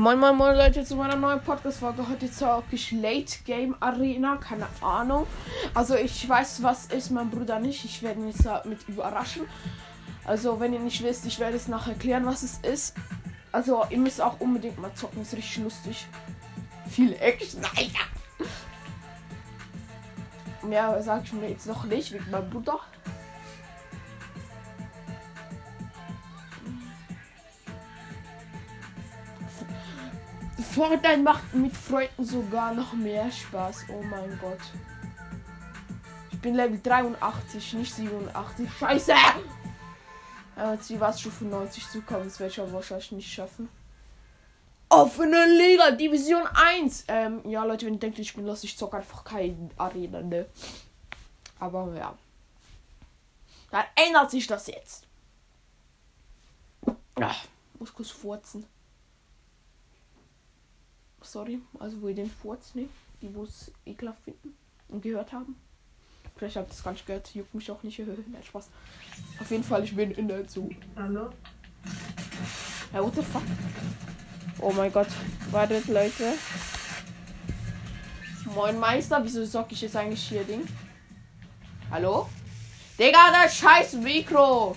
[0.00, 2.08] Moin moin moin Leute zu meiner neuen Podcast-Folge.
[2.08, 5.26] Heute zocke Late Game Arena, keine Ahnung.
[5.74, 7.84] Also ich weiß, was ist mein Bruder nicht.
[7.84, 9.42] Ich werde ihn jetzt damit überraschen.
[10.24, 12.96] Also wenn ihr nicht wisst, ich werde es nachher erklären, was es ist.
[13.52, 16.06] Also ihr müsst auch unbedingt mal zocken, ist richtig lustig.
[16.88, 18.00] Viel Action, naja.
[20.62, 22.80] Mehr sage ich mir jetzt noch nicht, wegen meinem Bruder.
[30.74, 33.86] Fortnite macht mit Freunden sogar noch mehr Spaß.
[33.88, 34.60] Oh mein Gott.
[36.30, 38.68] Ich bin Level 83, nicht 87.
[38.78, 39.12] Scheiße!
[40.56, 43.68] Äh, sie war Stufe 90 zu kommen, das werde ich aber wahrscheinlich nicht schaffen.
[44.88, 47.04] Offene Liga, Division 1.
[47.08, 50.46] Ähm, ja, Leute, wenn ihr denkt, ich bin los, ich zocke einfach kein Arena, ne?
[51.58, 52.16] Aber ja.
[53.70, 55.06] Dann ändert sich das jetzt.
[57.20, 57.44] Ach,
[57.78, 58.66] muss kurz furzen.
[61.22, 64.54] Sorry, also wo ihr den Furz nicht, die wo es ekelhaft finden
[64.88, 65.56] und gehört haben.
[66.36, 67.98] Vielleicht habt ihr es gar nicht gehört, juckt mich auch nicht.
[67.98, 68.70] Nein, Spaß.
[69.40, 70.70] Auf jeden Fall, ich bin in der Zoo.
[70.96, 71.30] Hallo?
[72.92, 73.42] Ja, what the fuck?
[74.58, 75.08] Oh mein Gott.
[75.50, 76.34] Wartet, Leute.
[78.54, 80.66] Moin Meister, wieso sag ich jetzt eigentlich hier Ding?
[81.90, 82.28] Hallo?
[82.98, 84.76] Digga, das scheiß Mikro!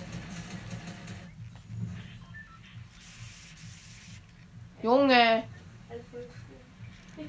[4.82, 5.44] Junge,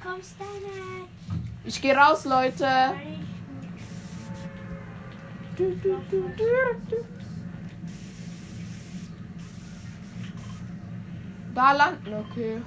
[0.06, 1.08] kommst denn?
[1.64, 2.68] ich geh raus, Leute.
[11.54, 12.62] Da landen, okay.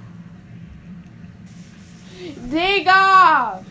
[2.50, 3.62] Digga!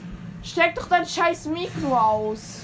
[0.44, 2.64] Steck doch dein scheiß Mikro aus.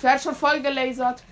[0.00, 1.24] Werde schon voll gelasert.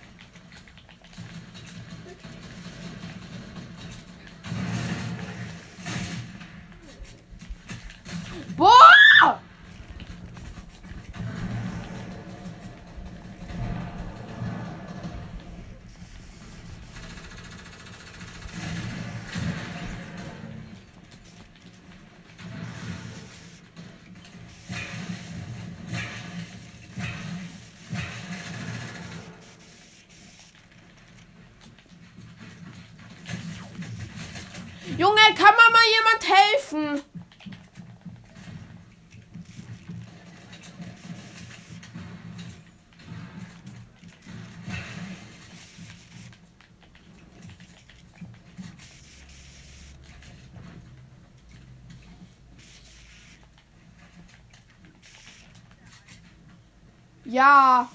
[57.34, 57.88] Ja.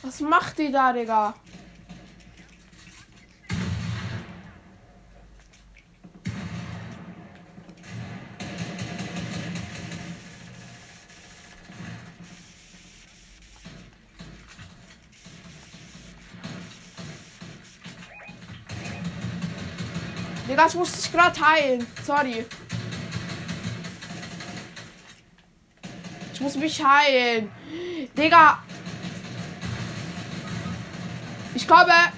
[0.00, 1.34] Was macht die da, Digga?
[20.48, 21.86] Digga, ich muss dich gerade heilen.
[22.06, 22.46] Sorry.
[26.42, 27.50] Muss mich heilen.
[28.16, 28.58] Digga.
[31.54, 32.12] Ich komme.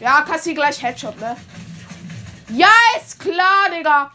[0.00, 1.36] Ja, du gleich Headshot, ne?
[2.50, 2.68] Ja,
[3.00, 4.10] ist klar, Digga.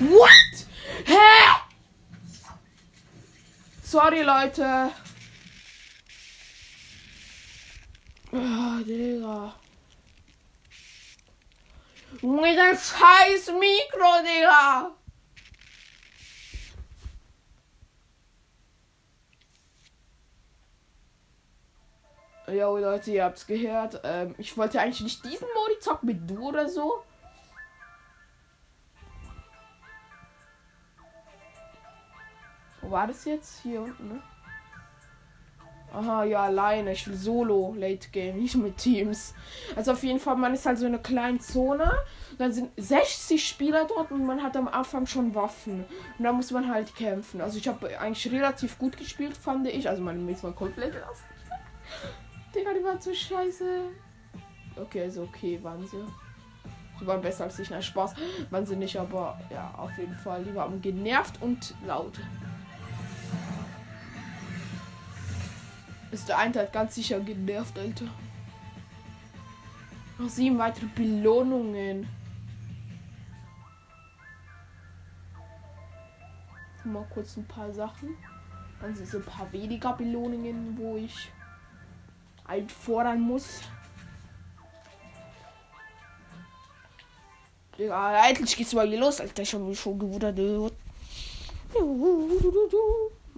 [0.00, 0.66] What?
[1.06, 1.64] Hä?
[3.94, 4.90] Sorry, Leute.
[8.32, 9.54] Oh, Digga.
[12.20, 14.90] Mit dem scheiß Mikro, Digga.
[22.48, 24.00] Jo, Leute, ihr habt's gehört.
[24.02, 27.04] Ähm, ich wollte eigentlich nicht diesen Modi zocken mit du oder so.
[32.94, 33.60] War das jetzt?
[33.62, 34.22] Hier unten, ne?
[35.92, 36.92] Aha, ja, alleine.
[36.92, 39.34] Ich will solo Late Game, nicht mit Teams.
[39.74, 41.92] Also auf jeden Fall, man ist halt so in einer kleinen Zone.
[42.38, 45.84] Dann sind 60 Spieler dort und man hat am Anfang schon Waffen.
[46.18, 47.40] Und da muss man halt kämpfen.
[47.40, 49.88] Also ich habe eigentlich relativ gut gespielt, fand ich.
[49.88, 51.24] Also meine Mates waren komplett lassen.
[52.54, 53.64] Digga, die waren so scheiße.
[54.76, 56.04] Okay, also okay, waren sie.
[57.00, 57.70] Die waren besser als ich.
[57.70, 58.14] Na, Spaß.
[58.50, 60.44] Waren sie nicht, aber ja, auf jeden Fall.
[60.44, 62.20] Die waren genervt und laut.
[66.14, 68.06] Ist der eine halt ganz sicher genervt, Alter.
[70.16, 72.08] Noch sieben weitere Belohnungen.
[76.84, 78.16] Mal kurz ein paar Sachen.
[78.80, 81.32] Dann sind so ein paar weniger Belohnungen, wo ich
[82.44, 83.62] einfordern muss.
[87.76, 89.42] Digga, eigentlich geht's mal hier los, Alter.
[89.42, 90.38] Ich hab mich schon gewundert.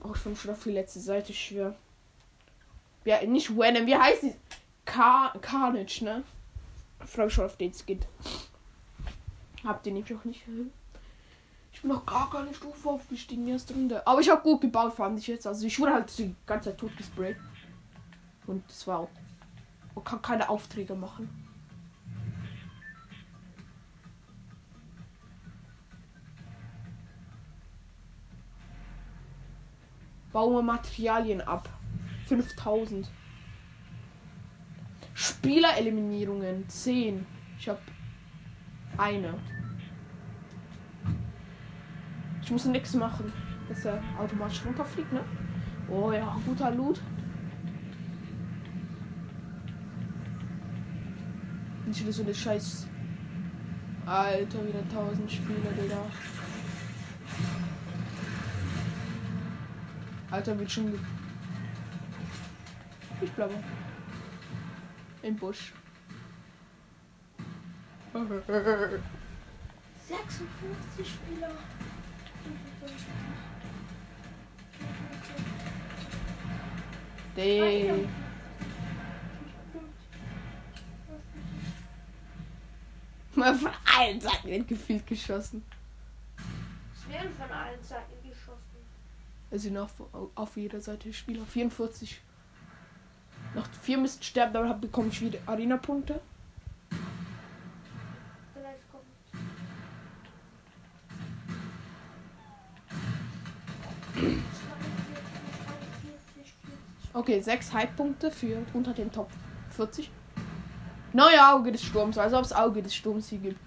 [0.02, 1.74] Auch schon schon auf die letzte Seite schwer.
[3.06, 4.34] Ja, nicht Venom, wie heißt die?
[4.84, 6.24] Car Carnage, ne?
[6.98, 8.04] Mich schon auf den Skit.
[9.64, 10.70] Habt ihr nämlich auch nicht gehört?
[11.72, 14.04] Ich bin noch gar keine Stufe aufgestiegen, erst Runde.
[14.04, 15.46] Aber ich habe gut gebaut, fand ich jetzt.
[15.46, 17.36] Also ich wurde halt die ganze Zeit tot gesprayt.
[18.48, 19.10] Und das war auch.
[19.94, 21.28] Man kann keine Aufträge machen.
[30.32, 31.68] Baue Materialien ab.
[32.26, 33.10] 5000.
[35.14, 37.26] Spielereliminierungen 10.
[37.58, 37.80] Ich habe
[38.98, 39.34] eine.
[42.42, 43.32] Ich muss nichts machen,
[43.68, 45.24] dass er automatisch runterfliegt, ne?
[45.88, 47.00] Oh ja, guter Loot.
[51.86, 52.86] Nicht wieder so eine Scheiß.
[54.04, 55.98] Alter, wieder 1000 Spieler, Digga.
[60.30, 60.92] Alter, wird schon.
[63.20, 63.54] Ich bleibe.
[65.22, 65.72] Im Busch.
[68.12, 71.50] 56 Spieler.
[72.80, 73.06] 55.
[77.36, 78.08] Ding.
[83.34, 85.62] Mal von allen Seiten wird gefühlt geschossen.
[86.94, 88.60] Es werden von allen Seiten geschossen.
[89.50, 89.90] Also noch
[90.34, 91.44] auf jeder Seite Spieler.
[91.44, 92.22] 44.
[93.56, 96.20] Noch vier müssen sterben, dann bekomme ich wieder Arena-Punkte.
[107.14, 109.30] Okay, sechs Hype-Punkte für unter den Top
[109.70, 110.10] 40.
[111.14, 113.65] Neue Auge des Sturms, also ob es Auge des Sturms hier gibt.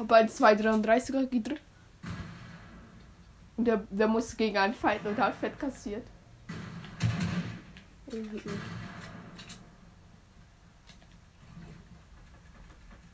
[0.00, 1.60] Hab einen 233er gedrückt.
[3.58, 6.06] Und der, der muss gegen einen fighten und hat fett kassiert.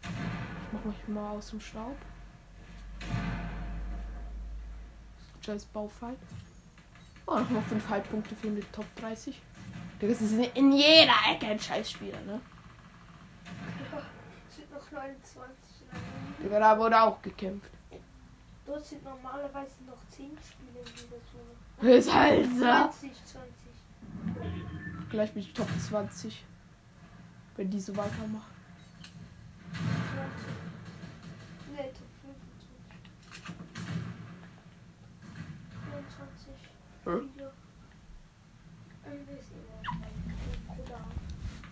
[0.03, 1.97] Ich mach mich mal aus dem Staub.
[5.45, 6.19] Scheiß Baufight.
[7.27, 9.41] Oh, nochmal 5 Halbpunkte für die Top 30.
[10.01, 12.41] Digga, Das ist in- jeder Ecke ein Scheißspieler, ne?
[14.49, 16.26] Es sind noch 29 in der Runde.
[16.43, 17.71] Digga, da wurde auch gekämpft.
[18.67, 21.97] Dort sind normalerweise noch 10 Spiele in dieser Zone.
[21.97, 22.65] Ist halt so.
[22.65, 23.51] 20, 20.
[25.11, 26.45] Gleich bin ich Top 20.
[27.57, 28.53] Wenn die so weitermachen.
[29.73, 29.87] 20.
[31.73, 32.69] Nee, Top 25.
[35.91, 36.55] 24.
[37.05, 37.29] Hm?
[37.31, 37.53] Spieler.
[39.05, 41.01] Und wir sind immer bei Bruder.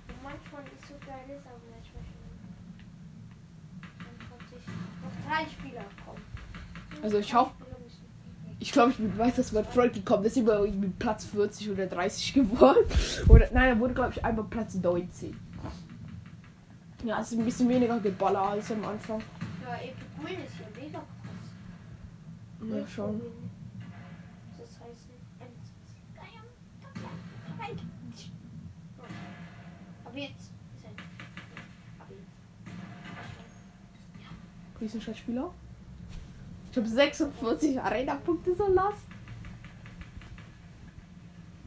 [0.09, 2.23] Und manchmal ist so geil, ist aber manchmal schon.
[3.99, 4.63] 21.
[5.03, 6.23] Noch drei Spieler kommen.
[7.03, 7.53] Also ich hoffe-.
[8.61, 10.37] Ich glaube, ich bin, weiß, dass mein Freund gekommen ist.
[10.37, 12.85] Immer irgendwie Platz 40 oder 30 geworden.
[13.29, 15.37] Oder nein, er wurde, glaube ich, einmal Platz 19.
[17.05, 19.21] Ja, es ist ein bisschen weniger geballer als am Anfang.
[19.63, 22.81] Ja, Epic Win ist ja mega krass.
[22.81, 23.21] Ja, schon.
[24.59, 25.09] Das heißt,
[30.07, 30.95] aber jetzt ist ein.
[34.74, 35.51] Aber Riesenscheißspieler.
[36.71, 39.07] Ich habe 46 Arena-Punkte so lost.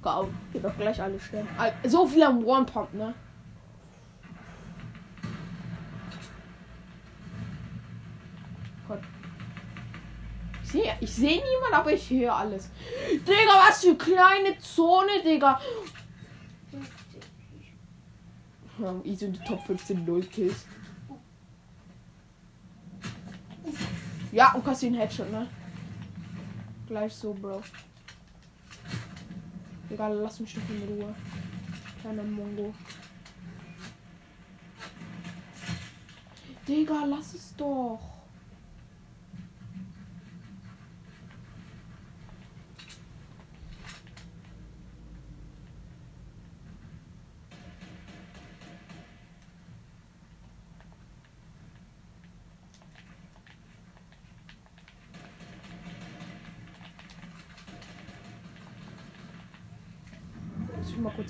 [0.04, 0.30] Kaum.
[0.54, 1.48] Geht doch gleich alle sterben.
[1.58, 3.14] Al- So viel am One-Pump, ne?
[8.88, 9.00] Gott.
[10.64, 12.70] Ich sehe ich seh niemand, aber ich höre alles.
[13.12, 15.60] Digga, was für kleine Zone, Digga.
[16.72, 16.92] 50.
[18.80, 20.66] Ja, in die Top 15 0 Kills.
[24.32, 25.48] Ja, und kassieren Headshot, ne?
[26.88, 27.62] Gleich so, Bro.
[29.90, 31.16] Egal, lass mich doch in Ruhe.
[32.02, 32.74] Kleiner Mongo.
[36.68, 38.17] Digga, lass es doch.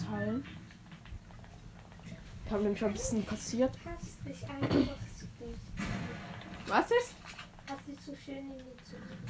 [0.10, 0.44] Heilen.
[2.46, 3.77] Ich habe nämlich ein bisschen kassiert.
[6.68, 7.16] Was ist?
[7.70, 9.27] Hast dich so schön in die Zukunft.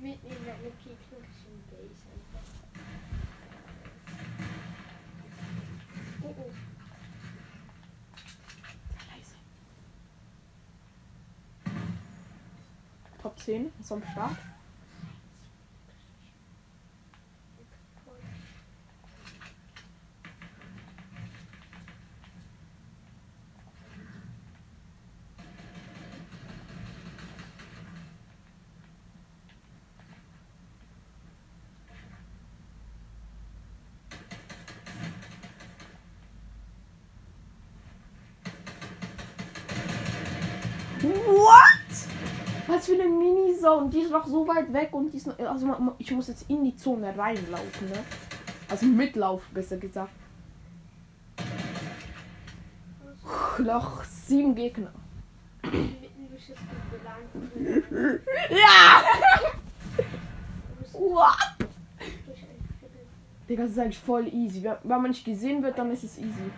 [0.00, 2.46] Mitten in deine gegnerischen Base einfach.
[6.24, 6.50] Oh oh.
[13.22, 14.36] Top 10 ist am Start.
[41.02, 41.72] What?
[43.02, 43.90] Eine Mini-Zone.
[43.90, 46.64] Die ist noch so weit weg und die ist noch, also ich muss jetzt in
[46.64, 48.04] die Zone reinlaufen, ne?
[48.68, 50.12] Also mitlaufen, besser gesagt.
[53.58, 54.92] Noch sieben Gegner.
[58.50, 59.02] Ja!
[60.92, 61.68] What?
[63.48, 64.62] Digga, das ist eigentlich voll easy.
[64.62, 66.50] Wenn man nicht gesehen wird, dann ist es easy.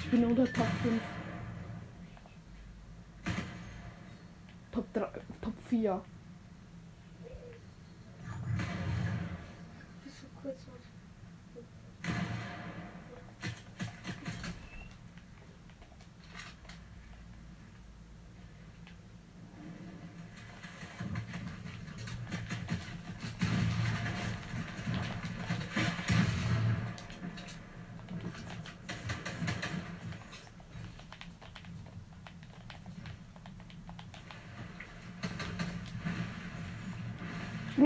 [0.00, 1.00] Ich bin unter Top 5.
[4.72, 5.02] Top 3,
[5.40, 6.19] Top 4.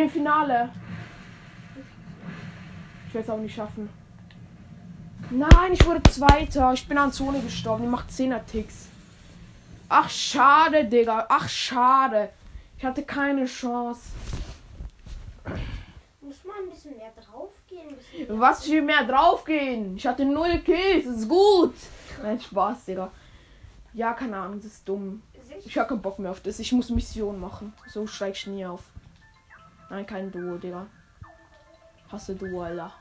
[0.04, 0.68] Im Finale.
[3.08, 3.88] Ich werde es auch nicht schaffen.
[5.30, 6.74] Nein, ich wurde Zweiter.
[6.74, 7.84] Ich bin an Zone gestorben.
[7.84, 8.88] Die macht 10er Ticks.
[9.88, 11.24] Ach, schade, Digga.
[11.30, 12.28] Ach, schade.
[12.76, 14.10] Ich hatte keine Chance.
[16.20, 17.96] Muss man ein bisschen mehr draufgehen?
[17.96, 19.96] Bisschen Was viel mehr draufgehen?
[19.96, 21.06] Ich hatte null Kills.
[21.06, 21.74] Ist gut.
[22.22, 23.10] Nein, Spaß, Digga.
[23.94, 24.58] Ja, keine Ahnung.
[24.58, 25.22] Das ist dumm.
[25.64, 26.58] Ich habe keinen Bock mehr auf das.
[26.58, 27.72] Ich muss Mission machen.
[27.86, 28.82] So steig ich nie auf.
[29.90, 30.86] Nein, kein Duo, Digga.
[32.10, 32.92] Hasse Duo, Alter.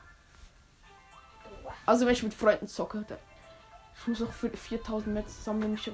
[1.86, 3.18] Also wenn ich mit Freunden zocke, dann
[4.00, 5.72] ich muss auch für 4000 Metz sammeln.
[5.72, 5.90] Mich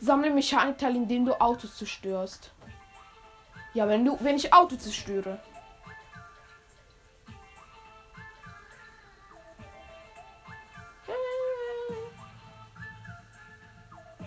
[0.00, 2.52] Sammle Mechanikteile, indem du Autos zerstörst.
[3.74, 5.40] Ja, wenn du, wenn ich Auto zerstöre.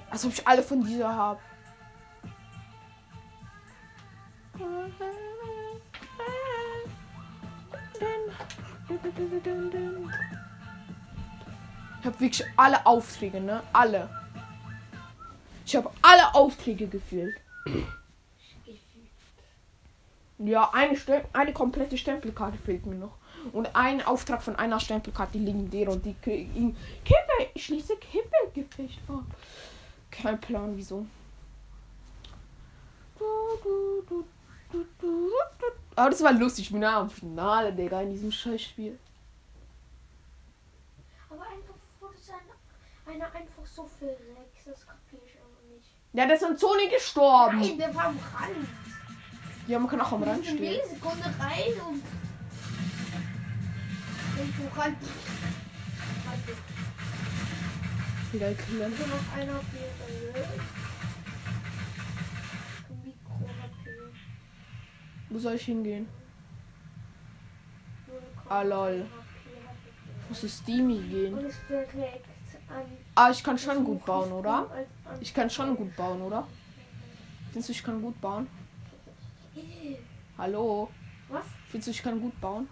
[0.10, 1.40] Als ob ich alle von dieser habe.
[12.18, 13.62] Habe wirklich alle Aufträge, ne?
[13.74, 14.10] Alle.
[15.66, 17.36] Ich habe alle Aufträge gefühlt.
[20.40, 23.18] Ja, eine, Stem eine komplette Stempelkarte fehlt mir noch.
[23.54, 26.76] Und ein Auftrag von einer Stempelkarte, die legendäre und die kriegen.
[27.04, 27.52] Kippe!
[27.54, 29.00] Ich schließe Kippe-Gefecht.
[29.10, 29.22] Oh.
[30.12, 31.06] Kein Plan, wieso.
[35.96, 36.66] Aber das war lustig.
[36.66, 38.98] Ich bin ja am Finale, Digga, in diesem Scheißspiel.
[41.30, 42.38] Aber einfach wurde sein
[43.18, 44.66] einer einfach so verreckt.
[44.66, 45.90] Das kapiere ich aber nicht.
[46.14, 47.60] Ja, der ist an Zone gestorben.
[47.60, 48.68] Nein, der war am Rand.
[49.68, 50.60] Ja, man kann auch am Rand stehen.
[50.60, 52.04] Millisekunde rein und.
[54.40, 54.96] Und ran.
[56.30, 56.52] Also,
[58.32, 58.90] Digga, Killer.
[58.90, 60.36] noch einer fehlt.
[60.36, 60.48] äh,
[63.04, 63.50] Mikro.
[65.30, 66.08] Wo soll ich hingehen?
[68.08, 69.06] 0,1 Ah, lol.
[70.30, 71.34] Muss zu Steamy gehen.
[71.38, 72.27] Und es verreckt an.
[73.16, 74.68] Ah, ich kann schon gut bauen, oder?
[75.22, 76.48] Ich kann schon gut bauen, oder?
[77.52, 78.48] Findest du, ich kann gut bauen?
[80.38, 80.90] Hallo?
[81.30, 81.46] Was?
[81.70, 82.68] Findest du, ich kann gut bauen?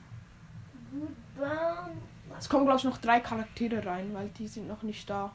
[0.91, 1.97] Gut bauen.
[2.37, 5.31] Es kommen, glaube ich, noch drei Charaktere rein, weil die sind noch nicht da.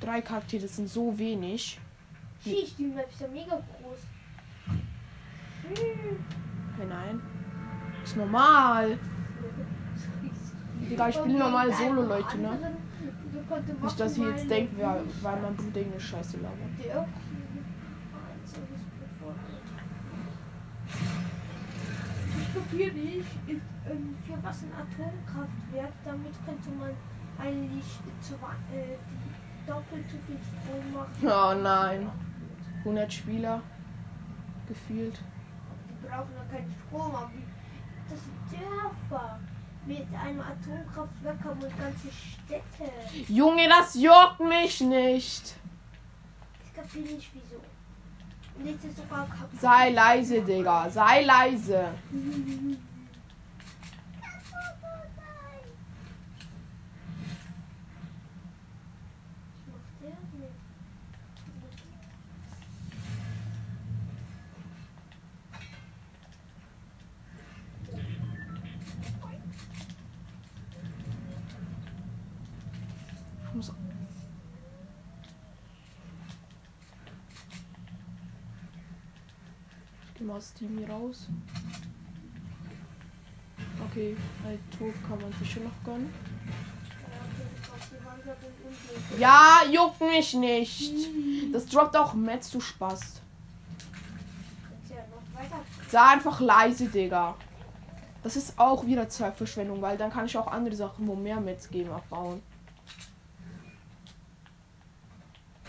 [0.00, 1.78] Drei Charaktere sind so wenig.
[2.42, 3.98] Schieß, die Map ist ja mega groß.
[4.66, 6.24] Hm.
[6.78, 7.33] Nein, nein.
[8.04, 8.98] Ist normal.
[10.90, 12.50] Digga, ich spiele normal Solo, Leute, ne?
[13.82, 17.04] Nicht, dass ihr jetzt denkt, wer- weil mein Bruder irgendeine Scheiße labert.
[22.54, 26.90] kapiere nicht, ist, ähm, für was ein Atomkraftwerk, damit könnte man
[27.38, 27.84] eigentlich
[28.20, 28.96] zu, äh,
[29.66, 31.10] doppelt so viel Strom machen.
[31.22, 32.10] Oh nein.
[32.84, 33.62] 100 Spieler.
[34.68, 35.20] Gefühlt.
[35.88, 37.53] Die brauchen ja keinen Strom, aber die-
[38.10, 39.38] das sind Dörfer.
[39.86, 42.90] Mit einem Atomkraftwerk haben wir ganze Städte.
[43.28, 45.56] Junge, das juckt mich nicht.
[46.64, 47.60] Ich kapiere nicht wieso.
[48.56, 49.60] Und jetzt ist sogar kaputt.
[49.60, 50.88] Sei leise, Digga.
[50.88, 51.88] Sei leise.
[80.34, 81.28] mal aus Team hier raus.
[83.88, 86.12] Okay, ein Tor kann man sich schon noch gönnen.
[89.18, 90.92] Ja, juckt mich nicht.
[91.52, 93.20] Das droppt auch Metz, du Spaß.
[95.88, 97.36] Sei einfach leise, Digga.
[98.22, 101.68] Das ist auch wieder Zeitverschwendung, weil dann kann ich auch andere Sachen, wo mehr Metz
[101.68, 102.42] geben, abbauen.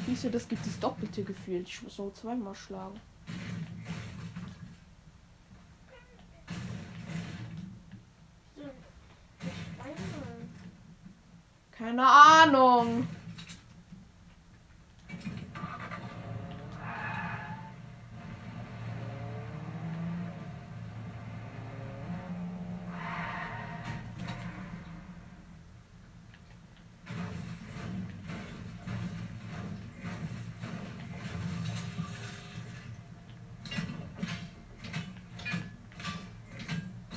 [0.08, 1.62] Siehst du, das gibt das doppelte Gefühl.
[1.62, 3.00] Ich muss so zweimal schlagen.
[8.56, 10.38] So, ich einmal.
[11.78, 13.06] Keine Ahnung.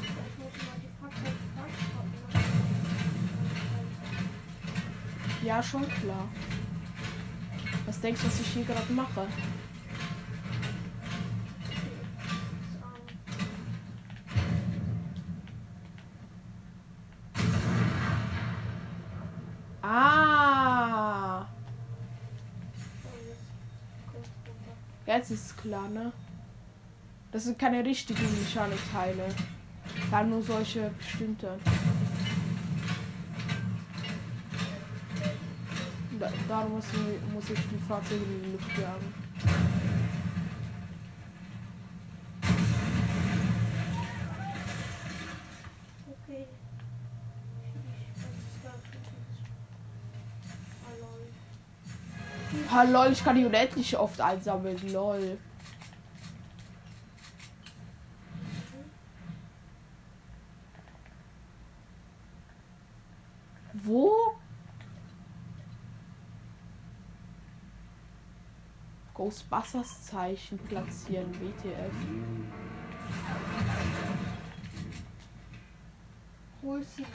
[0.03, 2.19] Ich muss mal die Fahrzeuge freischalten.
[5.49, 6.29] Ja, schon klar.
[7.87, 9.27] Was denkst du, was ich hier gerade mache?
[19.81, 21.47] Ah,
[25.07, 26.13] jetzt ist klar, ne?
[27.33, 29.35] Das sind keine richtigen Mechanikteile.
[30.11, 31.59] Da nur solche bestimmte.
[36.19, 39.15] Da, darum muss ich, muss ich die Fahrzeuge in die Luft jagen.
[46.25, 46.47] Okay.
[52.71, 55.39] Ha lol, ich kann die unendlich oft einsammeln, lol.
[63.85, 64.39] Wo?
[69.29, 71.93] Ghostbusters Zeichen platzieren, WTF.
[76.63, 77.05] Hol sie.
[77.05, 77.09] Sie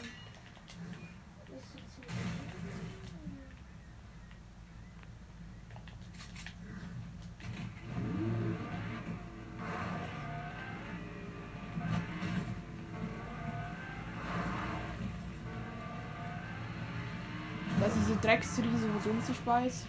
[17.79, 19.87] Das ist diese Drecksriese, wo sonst sich weiß.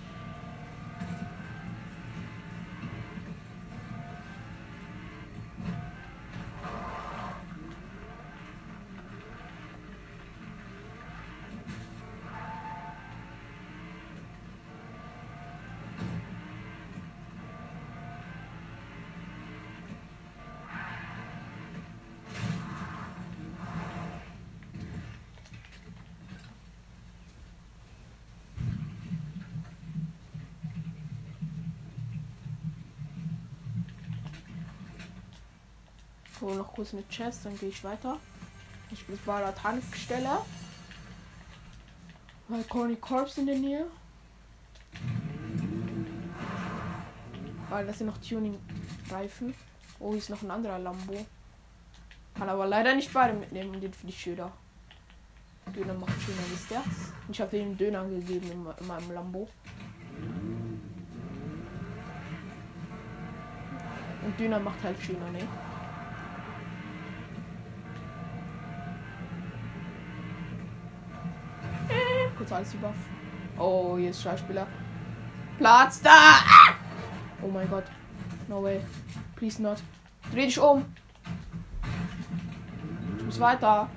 [36.75, 38.19] Kurz eine Chest, dann gehe ich weiter.
[38.91, 40.39] Ich bin bei der Tankstelle.
[42.49, 43.87] Weil Corny Corps in der Nähe.
[47.71, 49.55] Weil das sind noch Tuning-Reifen.
[49.99, 51.25] Oh, hier ist noch ein anderer Lambo.
[52.35, 54.53] Kann aber leider nicht beide mitnehmen, den finde ich schöner.
[55.75, 56.83] Döner macht schöner, wisst ihr?
[57.29, 59.49] Ich habe den Döner gegeben in, in meinem Lambo.
[64.23, 65.49] Und Döner macht halt schöner, ne?
[72.45, 72.93] Kurz alles über.
[73.59, 74.67] Oh, hier ist Schauspieler.
[75.57, 76.11] Platz da!
[76.11, 76.75] Ah!
[77.43, 77.85] Oh mein Gott.
[78.49, 78.83] No way.
[79.35, 79.79] Please not.
[80.31, 80.85] Dreh dich um.
[83.19, 83.89] Geht's weiter?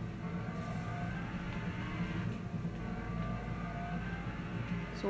[5.02, 5.10] So.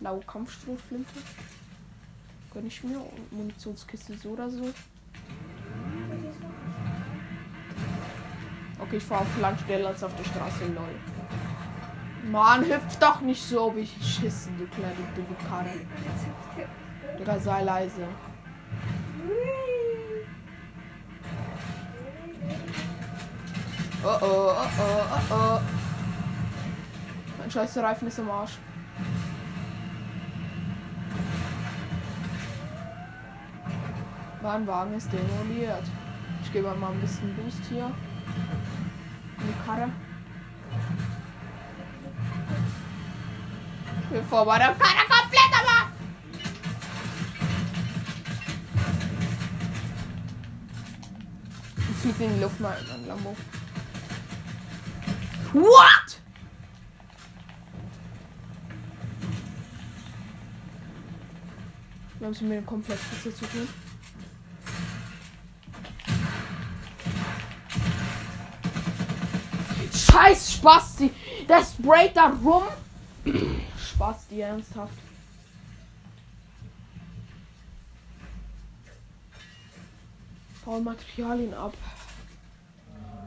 [0.00, 1.20] Blaue Kampfstrohflinte.
[2.54, 2.98] Gönn ich mir.
[3.30, 4.72] Munitionskiste so oder so.
[8.94, 12.30] Okay, ich fahre auf Landstelle als auf der Straße, lol.
[12.30, 15.80] Mann, hüpf doch nicht so beschissen, du kleine dumme Karre.
[17.18, 18.06] Digga, sei leise.
[24.04, 25.60] Oh oh, oh oh, oh oh.
[27.38, 28.58] Mein scheiß Reifen ist am Arsch.
[34.40, 35.82] Mein Wagen ist demoliert.
[36.44, 37.90] Ich gebe mal ein bisschen Boost hier.
[39.44, 39.90] In die Karre.
[44.10, 45.90] Bevor meine Karre komplett aber.
[51.76, 53.36] Ich fliege in die Luft mal mein Lambo.
[55.52, 56.20] What?
[62.22, 63.68] Haben mit dem komplett Spitze zu tun.
[70.24, 71.10] Scheiß Spasti!
[71.46, 72.62] Der sprayt da rum.
[73.78, 74.94] Spasti, ernsthaft.
[80.64, 81.74] Bau Materialien ab.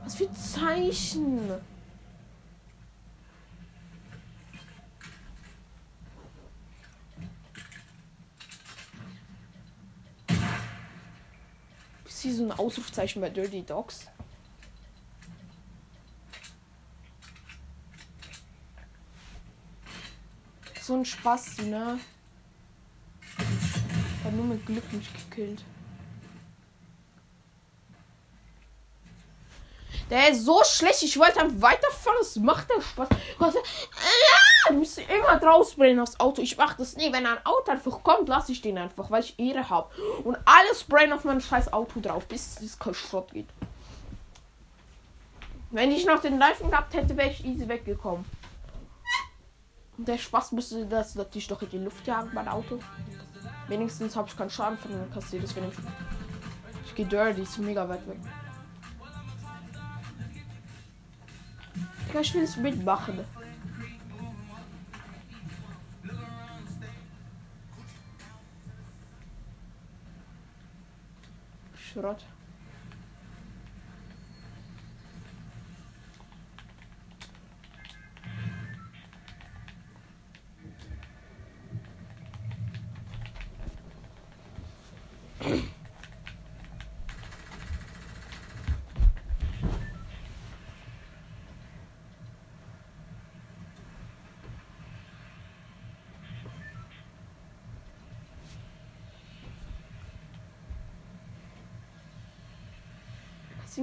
[0.03, 1.51] Was für Zeichen?
[12.05, 14.07] Ist hier so ein Ausrufzeichen bei Dirty Dogs?
[20.88, 22.00] So ein Spaß, ne?
[24.23, 25.62] Hat nur mit Glück nicht gekillt.
[30.10, 31.04] Der ist so schlecht.
[31.04, 32.19] Ich wollte dann weiterfahren.
[32.19, 33.10] Das macht der Spaß.
[33.38, 36.41] Gott, äh, du musst immer drausbrennen aufs Auto.
[36.41, 37.12] Ich mach das nie.
[37.12, 39.89] Wenn ein Auto einfach kommt, lasse ich den einfach, weil ich Ehre habe.
[40.23, 43.50] Und alles brain auf mein scheiß Auto drauf, bis es Schrott geht.
[45.69, 48.23] Wenn ich noch den Reifen gehabt hätte, wäre ich easy weggekommen.
[49.97, 52.79] Der Spaß müsste das natürlich doch in die Luft jagen, mein Auto.
[53.67, 55.43] Wenigstens habe ich keinen Schaden von dem kassiert.
[55.43, 55.57] Das ich,
[56.86, 58.19] ich gehe dirty, ist mega weit weg.
[62.17, 63.19] Digga, ich will es mitmachen.
[71.75, 72.23] Schrott.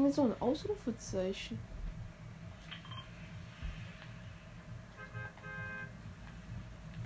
[0.05, 1.59] Mir so ein Ausrufezeichen.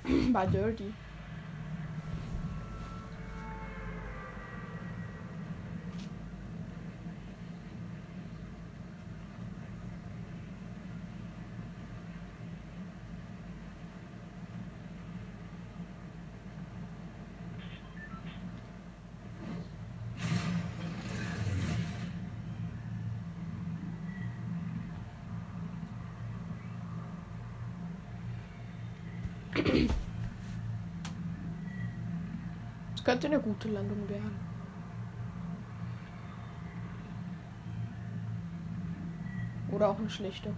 [0.33, 0.93] Bei Dirty.
[33.19, 34.31] Könnte eine gute Landung werden.
[39.73, 40.53] Oder auch eine schlechte.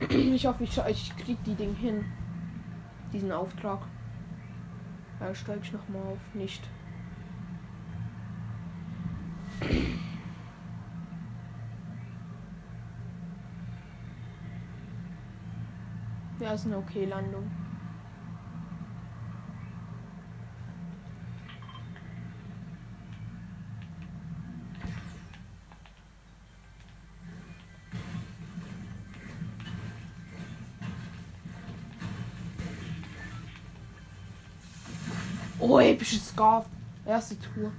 [0.08, 2.04] Ich hoffe, ich, ich krieg die Ding hin.
[3.12, 3.80] Diesen Auftrag.
[5.18, 6.18] Da steige ich noch mal auf.
[6.34, 6.62] Nicht.
[16.40, 17.48] Ja, ist eine okay Landung.
[35.94, 36.66] Episches Scarf.
[37.06, 37.70] Erste Tour.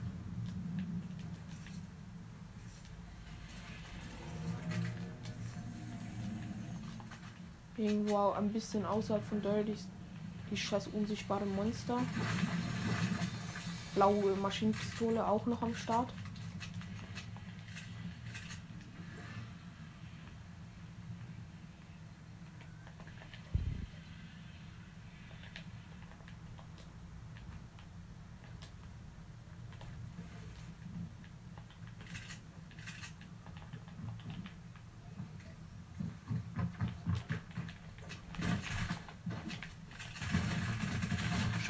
[7.75, 9.75] Irgendwo ein bisschen außerhalb von Dirty
[10.49, 11.97] die scheiß unsichtbare Monster.
[13.95, 16.13] blaue Maschinenpistole auch noch am Start.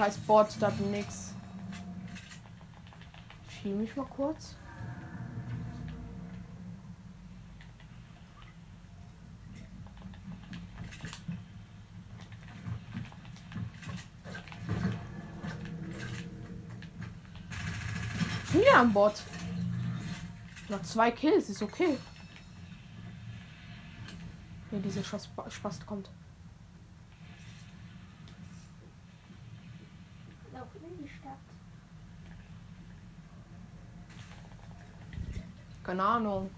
[0.05, 1.33] Scheiß Bot, da nix.
[3.49, 4.55] Schieb mich mal kurz.
[18.53, 19.23] Wieder am Bot.
[20.69, 21.97] Noch zwei Kills, ist okay.
[24.69, 26.11] Wenn dieser Spaß kommt.
[35.85, 36.49] Keine Ahnung.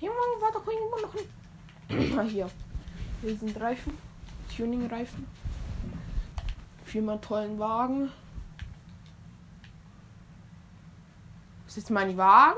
[0.00, 2.18] Junge, war doch irgendwo noch ein.
[2.18, 2.48] Ah, hier.
[3.20, 3.92] Wir sind Reifen.
[4.56, 5.26] Tuning-Reifen.
[6.88, 8.10] Viermal tollen Wagen.
[11.64, 12.56] Was ist jetzt mein Wagen?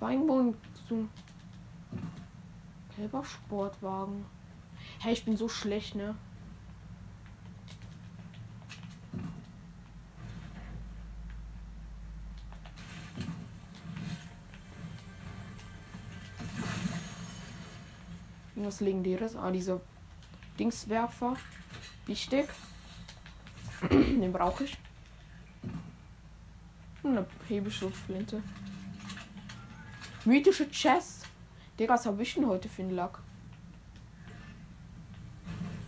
[0.00, 0.54] War irgendwo
[0.86, 1.10] so ein
[2.94, 4.26] gelber Sportwagen.
[4.98, 6.14] Hey, ich bin so schlecht, ne?
[18.68, 19.34] Irgendwas legendäres.
[19.34, 19.80] Ah, diese
[20.58, 21.36] Dingswerfer.
[22.04, 22.46] Wichtig.
[23.90, 24.76] Den brauche ich.
[27.02, 28.42] Eine Hebelschutflinte.
[30.26, 31.24] Mythische Chest.
[31.78, 33.20] Digga, was habe ich denn heute für einen Lack?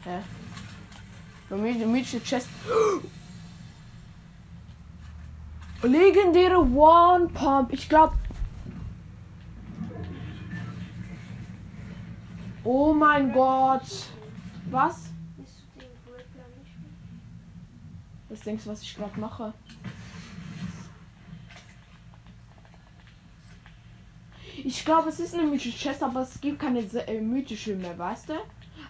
[0.04, 0.22] Hä?
[1.50, 2.48] Mythische Chest.
[5.82, 7.74] Legendäre One Pump.
[7.74, 8.14] Ich glaube,
[13.00, 13.88] mein Gott.
[14.70, 15.08] Was?
[18.28, 19.52] Was denkst du, was ich gerade mache?
[24.62, 28.28] Ich glaube, es ist eine mythische Chest, aber es gibt keine äh, mythische mehr, weißt
[28.28, 28.34] du?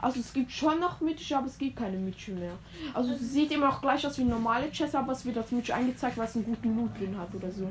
[0.03, 2.57] Also es gibt schon noch mythische, aber es gibt keine mythische mehr.
[2.93, 5.73] Also es sieht immer noch gleich aus wie normale Chest, aber es wird als mythisch
[5.73, 7.71] eingezeigt, weil es einen guten Loot drin hat oder so.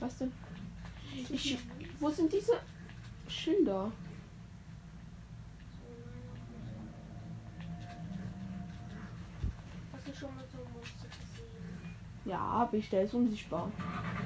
[0.00, 0.32] Was denn?
[1.28, 1.58] Ich,
[2.00, 2.54] wo sind diese
[3.28, 3.92] Schilder?
[9.92, 11.94] Hast du schon mal so ein Monster gesehen?
[12.24, 12.88] Ja, habe ich.
[12.88, 13.68] Der ist unsichtbar.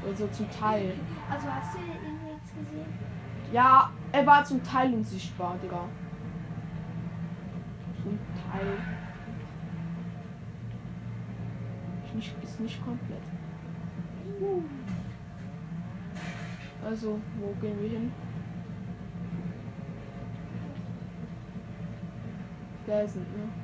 [0.07, 0.93] Also zum Teil.
[1.31, 2.85] Also hast du ihn jetzt gesehen?
[3.53, 5.89] Ja, er war zum Teil unsichtbar, Digga.
[8.03, 8.19] Zum
[8.51, 8.79] Teil.
[12.05, 13.23] Ist nicht, ist nicht komplett.
[14.41, 14.63] Uh.
[16.85, 18.13] Also, wo gehen wir hin?
[22.87, 23.64] Da sind wir.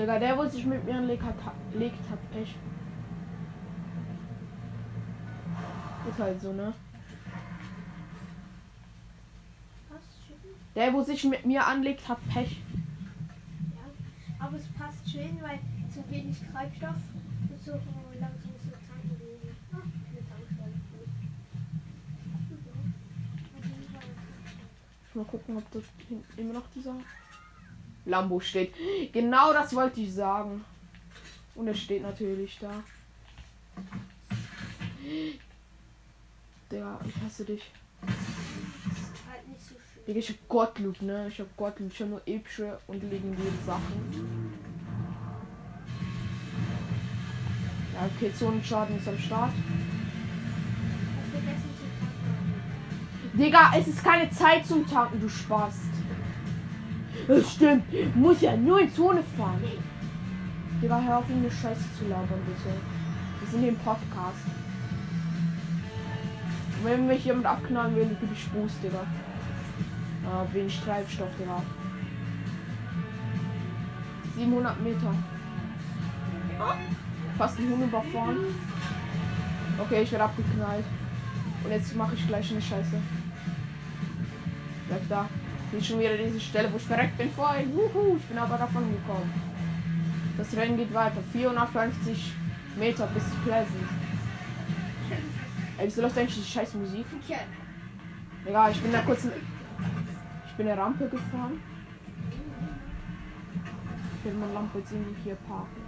[0.00, 1.34] Digga, der, wo sich mit mir anlegt, hat,
[1.74, 2.56] legt, hat Pech.
[6.08, 6.72] Ist halt so, ne?
[10.74, 12.62] Der, wo sich mit mir anlegt, hat Pech.
[13.76, 15.58] Ja, aber es passt schön, weil
[15.92, 16.96] zu wenig Treibstoff
[17.62, 17.72] so
[18.18, 19.20] langsam so tanken
[25.12, 25.82] Mal gucken, ob das
[26.38, 26.94] immer noch dieser
[28.04, 28.74] Lambo steht.
[29.12, 30.64] Genau das wollte ich sagen.
[31.54, 32.82] Und es steht natürlich da.
[36.70, 37.70] Der, ich hasse dich.
[38.02, 39.74] Halt so
[40.06, 41.28] ich hab Gottlob, ne?
[41.28, 41.92] Ich hab Gottlob.
[41.92, 44.52] Ich hab nur epische und legendäre Sachen.
[47.94, 49.52] Ja, okay, Zonenschaden ist am Start.
[53.34, 55.74] Digga, es ist keine Zeit zum Tanken, du Spaß.
[57.30, 57.84] Das stimmt.
[58.16, 59.62] Muss ja nur in Zone fahren.
[60.82, 62.74] Digga, hör auf, eine Scheiße zu labern, bitte.
[63.38, 64.44] Wir sind im Podcast.
[66.82, 69.06] Wenn mich jemand abknallen will, gebe ich Boost, Digga.
[70.26, 71.62] Ah, wenig Treibstoff, Digga.
[74.34, 75.14] 700 Meter.
[77.38, 78.38] Fast einen Hund überfahren.
[79.78, 80.84] Okay, ich werde abgeknallt.
[81.62, 83.00] Und jetzt mache ich gleich eine Scheiße.
[84.88, 85.28] Bleib da.
[85.72, 87.70] Ist schon wieder diese Stelle, wo ich verreckt bin vorhin.
[87.72, 89.32] Juhu, ich bin aber davon gekommen.
[90.36, 91.22] Das Rennen geht weiter.
[91.32, 92.32] 450
[92.76, 93.88] Meter bis Pleasant.
[95.78, 97.06] Ey, wieso läuft eigentlich die scheiß Musik?
[98.44, 99.26] Egal, ich bin da kurz.
[100.46, 101.60] Ich bin eine Rampe gefahren.
[104.18, 105.80] Ich will meine Lampe sehen, die hier parken.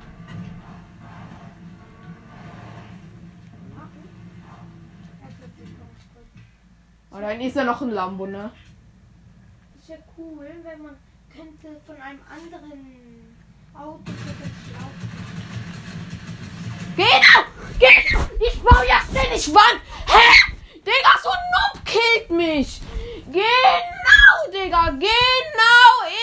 [7.11, 8.51] Oh, da ist ja noch ein Lambo, ne?
[9.93, 10.97] Wäre cool, wenn man
[11.37, 13.37] könnte von einem anderen
[13.75, 14.97] Auto plötzlich auch.
[16.97, 17.45] Genau!
[17.79, 18.25] Genau!
[18.41, 19.83] Ich baue ja ständig Wand!
[20.07, 20.53] Hä?
[20.77, 22.81] Digga, so ein Noob killt mich!
[23.27, 24.93] Genau, Digga!
[24.93, 25.11] Genau!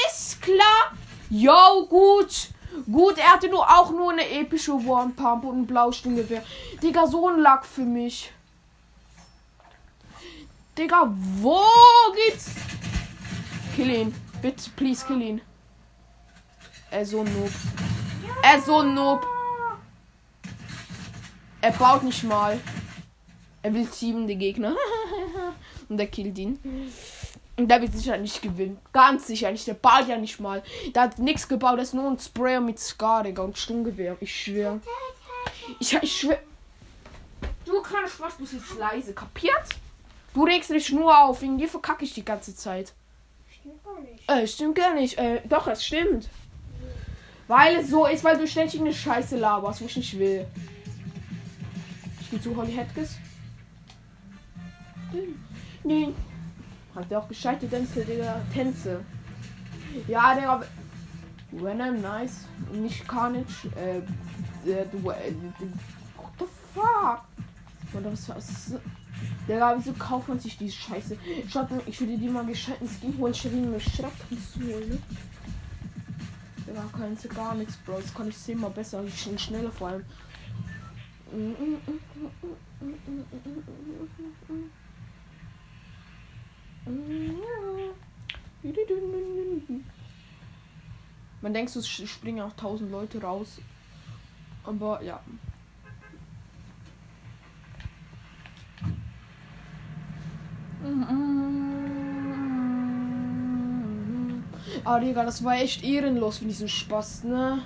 [0.07, 0.93] Ist klar!
[1.29, 2.49] Yo, gut!
[2.91, 6.43] Gut, er hatte nur auch nur eine epische One Pump und ein Blaustinggewehr.
[6.81, 8.31] Digga, so ein Lack für mich.
[10.75, 11.61] Digga, wo
[12.15, 12.47] geht's?
[13.79, 14.13] Kill ihn.
[14.41, 15.41] Bitte, please, kill ihn.
[16.91, 17.51] Er ist so ein Noob.
[18.43, 19.25] Er ist so ein Noob.
[21.61, 22.59] Er baut nicht mal.
[23.61, 24.75] Er will sieben die Gegner.
[25.87, 26.59] Und er killt ihn.
[27.55, 28.79] Und der wird sicher nicht gewinnen.
[28.91, 29.65] Ganz sicher nicht.
[29.65, 30.61] Der baut ja nicht mal.
[30.93, 31.79] Der hat nichts gebaut.
[31.79, 33.43] Das ist nur ein Sprayer mit Scar, Digga.
[33.43, 34.17] Und Sturmgewehr.
[34.19, 34.81] Ich schwör.
[35.79, 36.39] Ich, ich schwör.
[37.63, 39.13] Du kannst Spaß, du bist jetzt leise.
[39.13, 39.69] Kapiert?
[40.33, 41.41] Du regst dich nur auf.
[41.41, 42.93] Wegen dir verkacke ich die ganze Zeit.
[43.99, 44.29] Gar nicht.
[44.29, 45.17] Äh, stimmt gar nicht.
[45.17, 46.29] Äh, doch, es stimmt.
[47.47, 50.45] Weil es so ist, weil du ständig eine Scheiße laberst, wo ich nicht will.
[52.21, 53.17] Ich gehe zu Holly Hetkes.
[55.83, 56.09] Nee.
[56.95, 58.41] Hat der auch gescheite Tänze, Digga.
[58.53, 59.03] Tänze.
[60.07, 60.61] Ja, Digga.
[61.51, 62.45] Venom, nice.
[62.71, 63.69] Nicht Carnage.
[63.75, 63.97] Äh,
[64.69, 65.33] äh, du, äh,
[66.15, 67.23] what the fuck?
[67.93, 68.73] Oder was, was
[69.47, 71.17] Digga, wieso kauft man sich diese Scheiße?
[71.49, 74.99] Schaut mal, ich würde die mal gescheiten Skin holen, statt mir Schreckens zu holen, ne?
[76.67, 77.99] Digga, kannst du gar nichts, Bro.
[78.01, 79.03] Das kann ich zehnmal besser.
[79.03, 80.05] Ich bin schneller vor allem.
[91.41, 93.59] Man denkt, sch- springen auch tausend Leute raus.
[94.63, 95.21] Aber ja.
[104.85, 107.61] Ah, Digga, das war echt ehrenlos mit diesem Spaß, ne?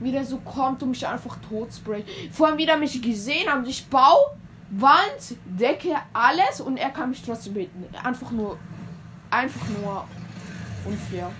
[0.00, 2.06] Wie der so kommt und mich einfach tot sprayt.
[2.30, 3.66] Vor allem wieder mich gesehen haben.
[3.66, 4.36] Ich bau,
[4.70, 7.84] Wand, Decke, alles und er kann mich trotzdem beten.
[8.02, 8.58] Einfach nur.
[9.30, 10.04] Einfach nur
[10.84, 11.30] unfair.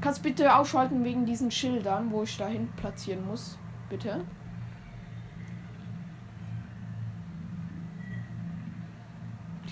[0.00, 3.58] Kannst bitte ausschalten wegen diesen Schildern, wo ich dahin platzieren muss.
[3.88, 4.24] Bitte.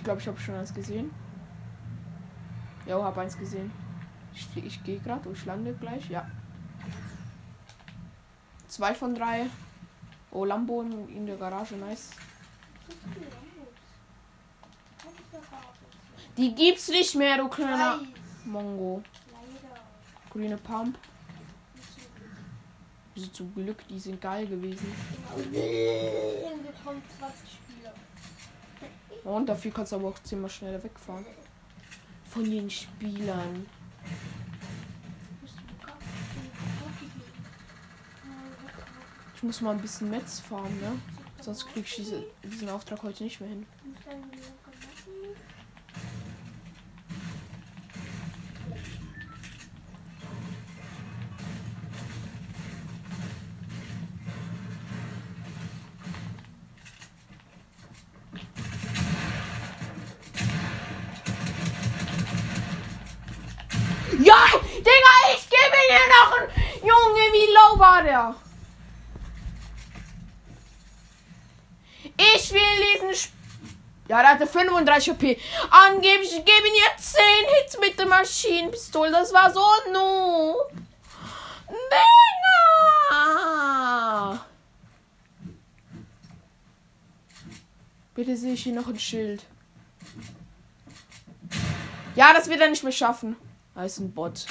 [0.02, 1.12] Ich glaube, ich habe schon eins gesehen.
[2.86, 3.70] Ja, habe eins gesehen.
[4.34, 6.10] Ich, ich gehe gerade und ich lande gleich.
[6.10, 6.28] Ja.
[8.66, 9.46] Zwei von drei.
[10.32, 12.10] Oh, Lambo in, der Garage, nice.
[16.36, 18.00] Die gibt's nicht mehr, du kleiner.
[18.44, 19.04] Mongo.
[20.30, 20.98] Grüne Pump.
[23.14, 24.92] Also zum Glück, die sind geil gewesen.
[29.24, 29.36] Und wir kommen 20 Spieler.
[29.36, 31.26] Und dafür kannst du aber auch zehnmal schneller wegfahren.
[32.28, 33.66] Von den Spielern.
[39.36, 40.92] Ich muss mal ein bisschen Metz fahren, ne?
[41.40, 43.66] Sonst krieg ich diese, diesen Auftrag heute nicht mehr hin.
[74.12, 75.22] Ja, der hatte 35 OP.
[75.70, 77.22] Angeblich, ich gebe ihm jetzt 10
[77.56, 79.10] Hits mit der Maschinenpistole.
[79.10, 80.70] Das war so noob.
[83.08, 84.44] Digga!
[88.14, 89.46] Bitte sehe ich hier noch ein Schild.
[92.14, 93.34] Ja, das wird er nicht mehr schaffen.
[93.74, 94.44] Da ist ein Bot.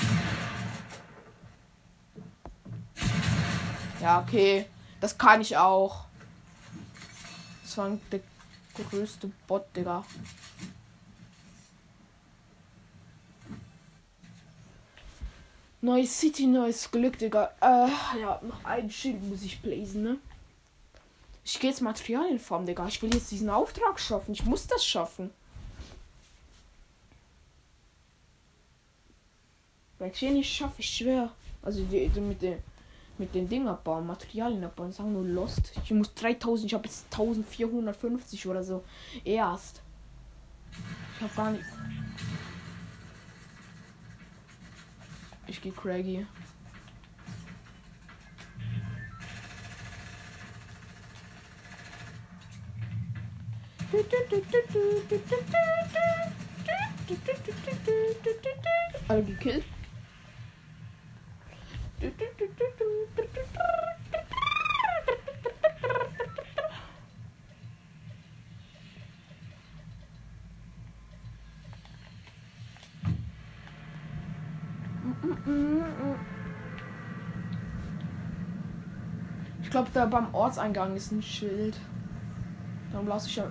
[4.02, 4.66] Ja, okay.
[5.00, 6.06] Das kann ich auch.
[7.64, 8.22] Das war der
[8.74, 10.06] größte Bot, Digga.
[15.82, 17.52] Neue City, neues Glück, Digga.
[17.60, 20.18] Äh, ja, noch ein Schild muss ich blazen, ne?
[21.44, 22.88] Ich gehe jetzt Materialienform, Digga.
[22.88, 24.34] Ich will jetzt diesen Auftrag schaffen.
[24.34, 25.32] Ich muss das schaffen.
[29.98, 31.32] Weil ich nicht schaffe, ich schwer.
[31.62, 32.58] Also die, die mit den
[33.18, 35.74] mit den Ding abbauen, Materialien abbauen, sagen nur Lost.
[35.84, 38.84] Ich muss 3000, ich habe jetzt 1450 oder so.
[39.24, 39.82] Erst.
[41.16, 41.66] Ich habe gar nicht.
[45.48, 46.26] Ich gehe Craggy.
[59.08, 59.66] Alle gekillt.
[79.62, 81.80] Ich glaube, da beim Ortseingang ist ein Schild.
[82.92, 83.44] Dann lasse ich, äh,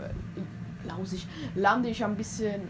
[0.86, 2.68] laus ich, lande ich ein bisschen,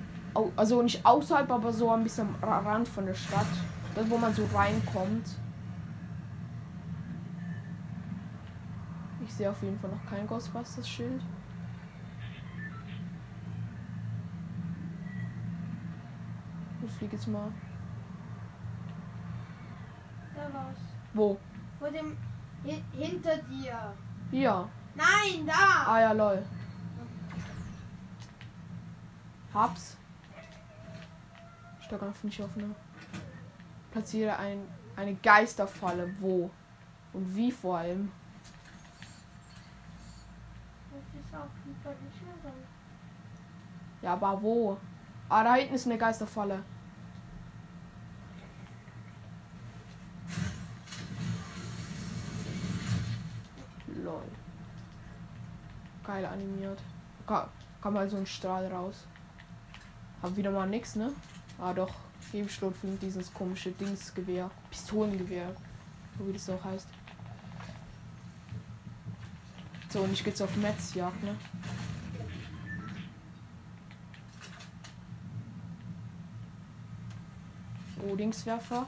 [0.57, 3.47] also nicht außerhalb, aber so ein bisschen am Rand von der Stadt.
[3.95, 5.27] Das, wo man so reinkommt.
[9.41, 11.23] Sehe auf jeden Fall noch kein Ghostbusters-Schild.
[16.85, 17.51] Ich fliege jetzt mal.
[20.35, 20.77] Da war's.
[21.15, 21.39] Wo?
[21.79, 22.19] Vor dem.
[22.65, 23.95] Hi hinter dir.
[24.31, 24.69] Hier.
[24.95, 25.87] Nein, da!
[25.87, 26.45] Ah ja, lol.
[29.55, 29.97] Hab's.
[31.81, 32.75] Stock auf nicht offen.
[33.91, 36.15] Platziere ein, eine Geisterfalle.
[36.21, 36.51] Wo?
[37.15, 38.13] Und wie vor allem?
[41.33, 41.70] Das
[44.03, 44.79] Ja, aber wo?
[45.29, 46.63] Ah, da hinten ist eine Geisterfalle.
[54.03, 54.23] Lol.
[56.05, 56.81] Geil animiert.
[57.27, 57.49] Ka
[57.83, 59.07] kam mal so ein Strahl raus.
[60.23, 61.13] Hab wieder mal nix, ne?
[61.61, 61.93] Ah doch.
[62.21, 64.51] Findet dieses komische Dingsgewehr.
[64.71, 65.55] Pistolengewehr.
[66.19, 66.89] So wie das auch heißt.
[70.01, 71.37] So, und ich geht's auf Metzjagd, ne?
[78.03, 78.87] Rodingswerfer.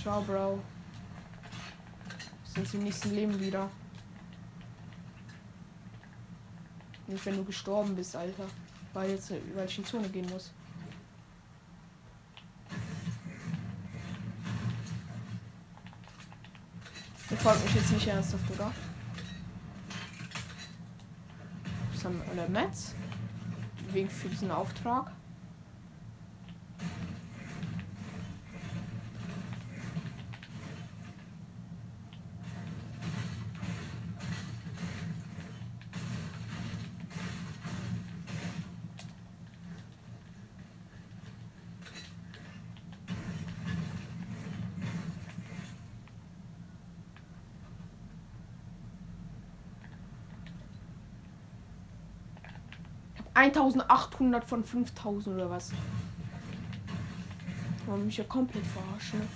[0.00, 0.60] Ciao, Bro.
[2.46, 3.68] Sind sie im nächsten Leben wieder.
[7.06, 8.46] Nicht, wenn du gestorben bist, Alter.
[8.94, 10.52] Weil jetzt, weil ich in die Zone gehen muss.
[17.44, 18.72] Folgt mich jetzt nicht ernsthaft, oder?
[21.92, 22.48] Was haben wir?
[22.48, 22.94] Metz?
[23.92, 25.12] Wegen für diesen Auftrag.
[53.44, 55.70] 1800 von 5000 oder was?
[57.84, 59.20] Wollen mich ja komplett verarschen.
[59.20, 59.26] ne?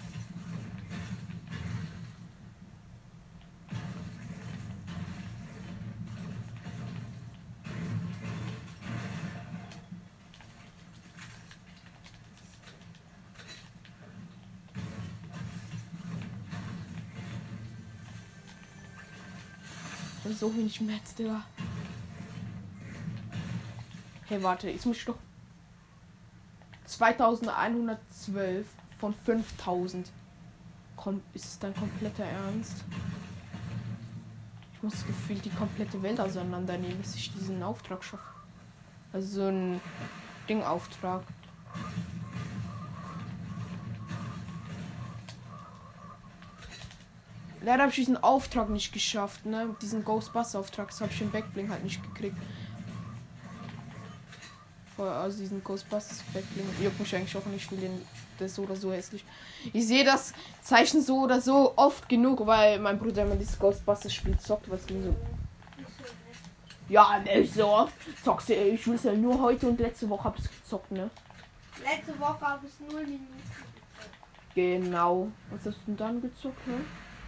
[20.34, 21.44] So wenig Metz, Digga.
[24.28, 25.16] Hey, warte, ich muss doch.
[26.84, 28.66] 2112
[28.98, 30.12] von 5000.
[30.96, 32.84] Komm, ist es dein kompletter Ernst?
[34.74, 38.22] Ich muss gefühlt die komplette Welt auseinandernehmen, bis ich diesen Auftrag schaffe.
[39.14, 39.80] Also so ein
[40.46, 41.22] Dingauftrag.
[47.62, 49.74] Leider habe ich diesen Auftrag nicht geschafft, ne?
[49.80, 52.36] Diesen Ghostbuster-Auftrag, das habe ich im Backbling halt nicht gekriegt.
[54.98, 56.66] Vor- Also diesen Ghostbusters Backbling.
[56.82, 59.24] Juckt mich eigentlich auch nicht, ich ist so oder so hässlich.
[59.72, 60.32] Ich sehe das
[60.62, 64.84] Zeichen so oder so oft genug, weil mein Bruder immer dieses Ghostbusters Spiel zockt, was
[64.86, 65.14] ging so.
[66.88, 67.92] Ja, nicht so oft.
[68.24, 71.10] Zockst du, ich will ja nur heute und letzte Woche hab ich gezockt, ne?
[71.84, 73.42] Letzte Woche habe ich 0 Minuten.
[74.54, 75.28] Genau.
[75.50, 76.80] Was hast du denn dann gezockt, ne?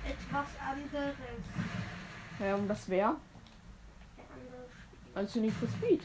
[0.05, 1.15] Etwas anderes.
[2.41, 3.15] Ja, und das wäre?
[5.15, 6.01] Also nicht für Speed.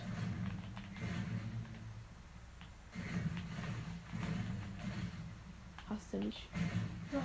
[5.96, 6.50] Hast du nicht.
[7.12, 7.18] Du?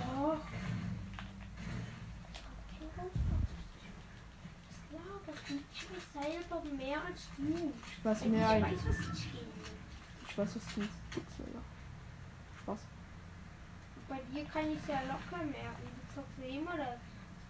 [5.73, 7.73] Ich weiß selber mehr als du.
[7.97, 8.61] Ich weiß Ich mehr.
[8.61, 9.27] was ich.
[10.29, 11.45] Ich weiß, was du Pixel.
[12.61, 12.79] Spaß.
[14.07, 15.87] Bei dir kann ich es ja locker merken.
[16.07, 16.99] Du zockst ja immer das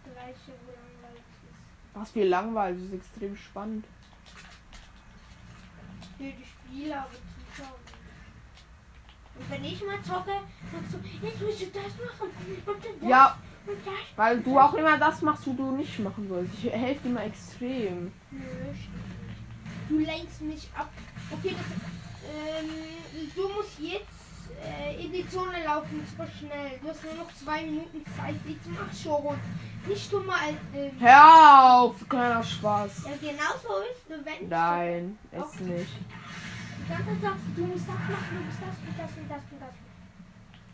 [0.04, 1.94] gleiche, wo langweilig ist.
[1.94, 3.86] Was viel langweilig, das ist extrem spannend.
[6.18, 7.41] Für die Spieler, aber nicht.
[9.38, 10.32] Und wenn ich mal zocke,
[10.72, 12.30] sagst du, jetzt musst du das machen.
[12.66, 13.10] Und dann das.
[13.10, 13.94] Ja, Und das.
[14.18, 16.54] weil du auch immer das machst, was du nicht machen sollst.
[16.64, 18.12] Ich helfe dir immer extrem.
[18.32, 18.40] Nö.
[19.90, 20.90] Du lenkst mich ab.
[21.32, 22.70] Okay, das, ähm,
[23.36, 24.08] du musst jetzt
[24.64, 26.80] äh, in die Zone laufen, super schnell.
[26.82, 28.36] Du hast nur noch zwei Minuten Zeit.
[28.48, 29.38] Jetzt mach schon.
[29.88, 30.50] Nicht du mal.
[30.76, 33.06] Ähm, Hör auf, kleiner Spaß.
[33.06, 35.64] ja, genau so ist du, wenn Nein, es Okay.
[35.64, 35.90] nicht.
[37.56, 37.74] Du, du du.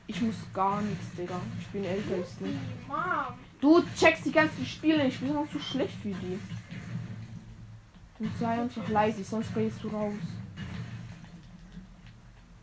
[0.07, 1.39] Ich muss gar nichts, Digga.
[1.59, 2.45] Ich bin älter als du.
[3.59, 5.15] Du checkst die ganzen Spiele nicht.
[5.15, 6.39] Ich bin noch so schlecht wie die.
[8.19, 10.13] Und sei einfach leise, sonst gehst du raus.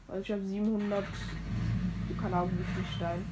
[0.08, 1.04] Also ich habe 700,
[2.20, 3.24] keine Ahnung wie viel Stein.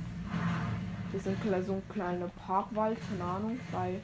[1.12, 4.00] Ein, kle- so ein kleiner Parkwald, keine Ahnung, bei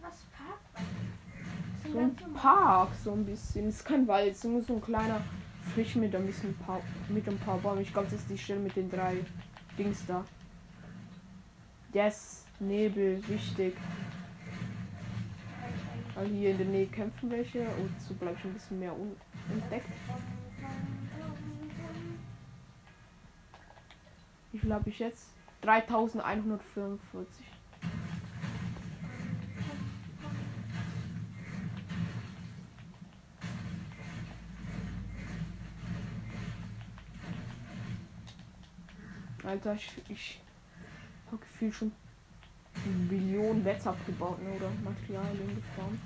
[0.00, 0.60] Was Park?
[1.84, 3.68] Das so ein Park, so ein bisschen.
[3.68, 5.20] ist kein Wald, es ist nur so ein kleiner
[5.74, 7.82] Fisch mit ein bisschen paar, mit ein paar Bäumen.
[7.82, 9.16] Ich glaube, das ist die Stelle mit den drei
[9.76, 10.24] Dings da.
[11.92, 13.76] Yes, Nebel, wichtig.
[16.14, 18.94] Weil hier in der Nähe kämpfen welche und so bleibt ein bisschen mehr
[19.48, 19.88] unentdeckt.
[24.52, 25.30] Wie viel habe ich jetzt?
[25.62, 27.47] 3145.
[39.48, 40.40] Alter, ich, ich
[41.28, 41.92] habe gefühlt schon
[43.08, 46.00] Millionen Wets abgebaut ne, oder Materialien gefarmt.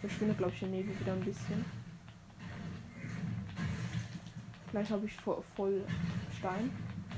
[0.00, 1.64] Verschwindet, glaube ich, der Nebel wieder ein bisschen.
[4.68, 5.84] Vielleicht habe ich vo voll
[6.36, 6.70] Stein.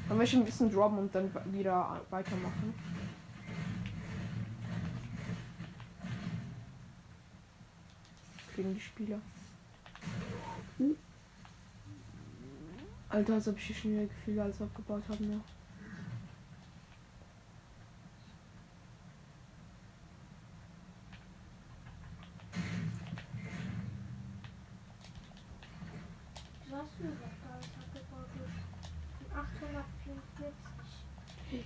[0.07, 2.75] Dann möchte ich ein bisschen droppen und dann wieder weitermachen.
[8.57, 9.21] Kriegen die Spieler.
[10.79, 10.95] Uh.
[13.11, 15.43] Alter, als ob ich hier schon wieder Gefühle alles abgebaut habe, ne?
[26.71, 28.31] Was hast du überhaupt alles abgebaut?
[29.19, 30.55] Von 844.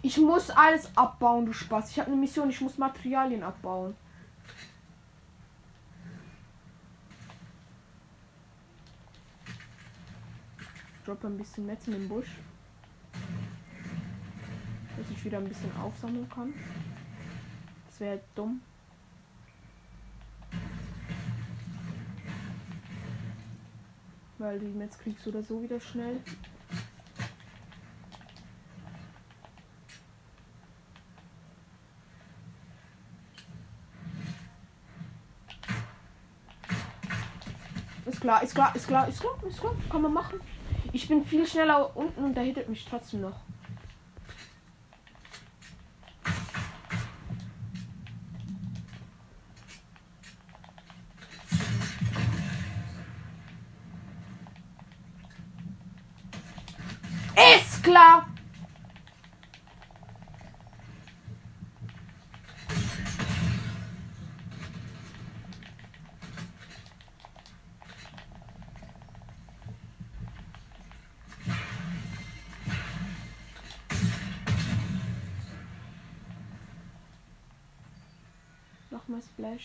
[0.03, 1.93] Ich muss alles abbauen, du Spaß.
[1.93, 3.95] Ich habe eine Mission, ich muss Materialien abbauen.
[11.11, 12.39] Droppe ein bisschen Netz in den Busch.
[14.97, 16.55] Dass ich wieder ein bisschen aufsammeln kann.
[17.87, 18.63] Das wäre dumm.
[24.39, 26.21] Weil die Metz kriegst du oder so wieder schnell.
[38.07, 39.75] Ist klar, ist klar, ist klar, ist klar, ist klar.
[39.91, 40.41] Kann man machen.
[40.93, 43.37] Ich bin viel schneller unten und der hittet mich trotzdem noch.
[79.51, 79.59] Ball.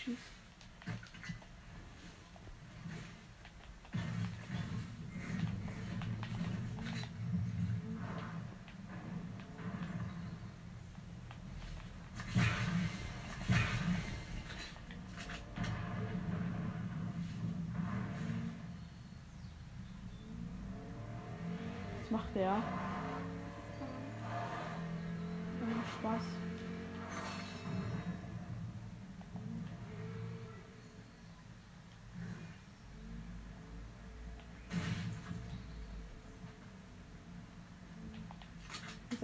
[22.01, 22.84] Was macht der?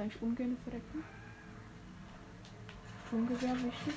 [0.01, 1.03] Eigentlich ungern verrecken?
[3.07, 3.93] Sturmgewehr wichtig.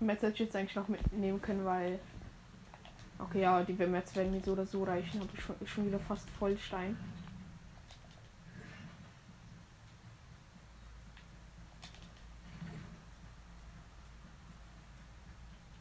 [0.00, 0.06] Ich
[0.44, 1.98] jetzt eigentlich noch mitnehmen können, weil.
[3.30, 5.20] Okay, ja, die Metz werden mir so oder so reichen.
[5.20, 6.96] Habe ich schon, schon wieder fast voll Stein.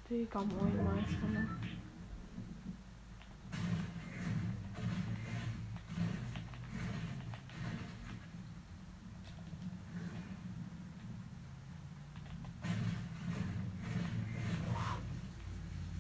[0.08, 1.48] Digga, moin Meister, ne?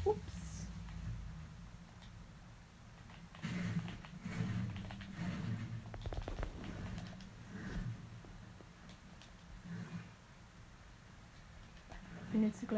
[0.06, 0.40] Ups.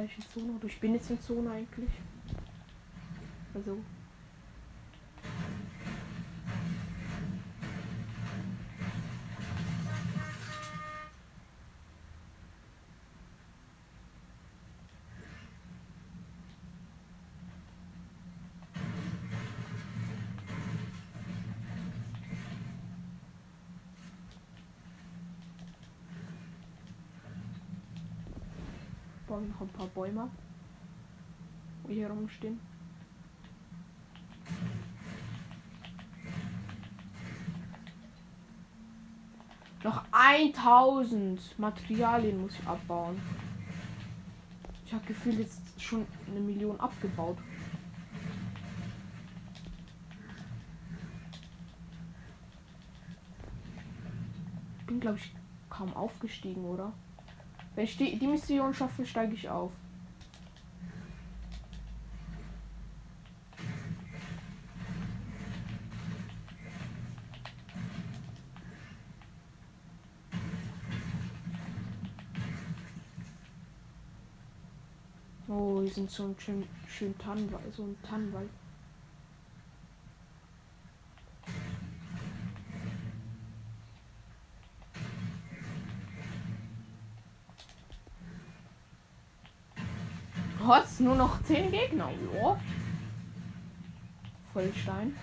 [0.01, 1.91] Bin jetzt gleich in Zone oder ich bin jetzt in Zone eigentlich.
[3.53, 3.77] Also.
[29.31, 30.29] Baue noch ein paar Bäume,
[31.87, 32.59] die hier rumstehen.
[39.85, 43.21] Noch 1000 Materialien muss ich abbauen.
[44.85, 47.37] Ich habe gefühlt jetzt schon eine Million abgebaut.
[54.87, 55.33] Bin glaube ich
[55.69, 56.91] kaum aufgestiegen, oder?
[57.75, 59.71] Wenn ich die, die Mission schaffe, steige ich auf.
[75.47, 78.49] Oh, hier sind so ein schön, schön Tannenwald, so ein Tannenwald.
[91.01, 92.09] Nur noch 10 Gegner.
[92.33, 92.57] Ja.
[94.53, 95.15] Vollstein.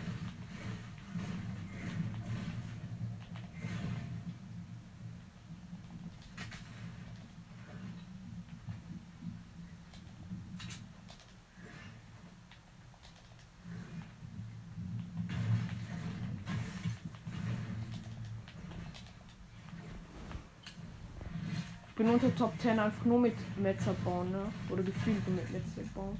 [22.20, 24.42] Unter Top 10 einfach nur mit Metzer bauen, ne?
[24.70, 26.18] Oder gefühlt mit Metzer bauen.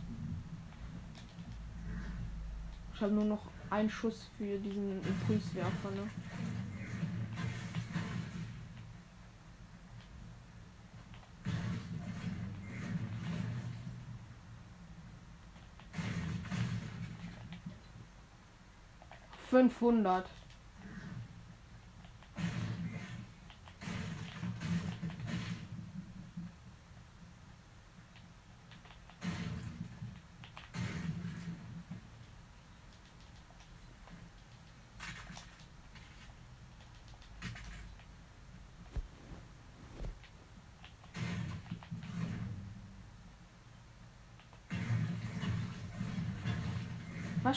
[2.95, 6.09] Ich habe nur noch einen Schuss für diesen Impulswerfer, ne?
[19.51, 20.29] Fünfhundert.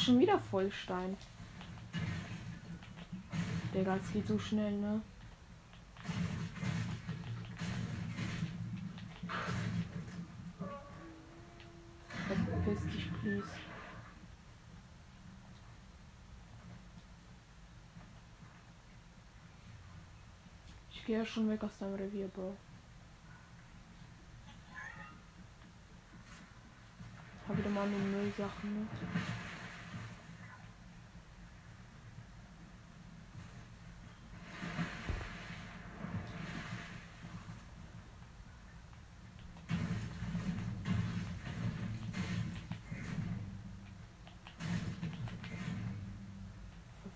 [0.02, 1.16] Schon wieder Vollstein.
[3.74, 5.02] Der es geht so schnell, ne?
[12.28, 13.48] Verpiss dich, please.
[20.92, 22.56] Ich gehe ja schon weg aus deinem Revier, Bro.
[27.48, 28.90] Hab wieder mal eine Müllsachen mit.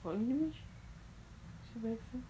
[0.05, 0.63] Folgen die mich?
[1.75, 2.23] Ich wechseln.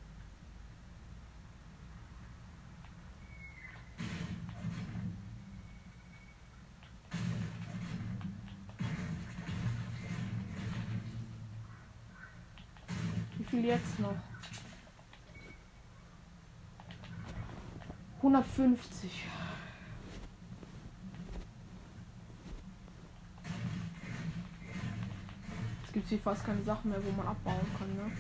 [13.38, 14.16] Wie viel jetzt noch?
[18.18, 19.28] 150.
[25.86, 28.12] Es gibt hier fast keine Sachen mehr, wo man abbauen kann, ne?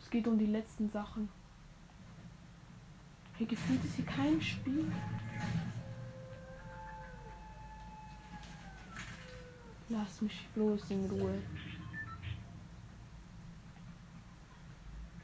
[0.00, 1.41] Es geht um die letzten Sachen.
[3.42, 4.86] Hier gefühlt ist hier kein Spiel.
[9.88, 11.34] Lass mich bloß in Ruhe.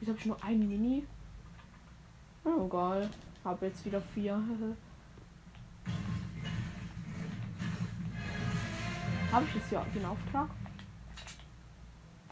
[0.01, 1.07] Jetzt habe ich nur ein Mini.
[2.43, 3.09] Oh, egal.
[3.45, 4.33] Hab jetzt wieder vier.
[9.31, 10.49] Habe ich jetzt ja den Auftrag?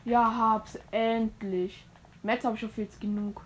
[0.03, 1.85] Ja, hab's endlich.
[2.23, 3.45] Metz habe ich auf jetzt genug.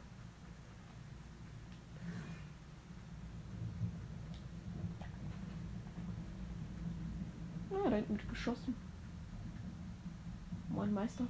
[7.95, 8.75] Hinten wird geschossen.
[10.69, 11.25] Moin Meister.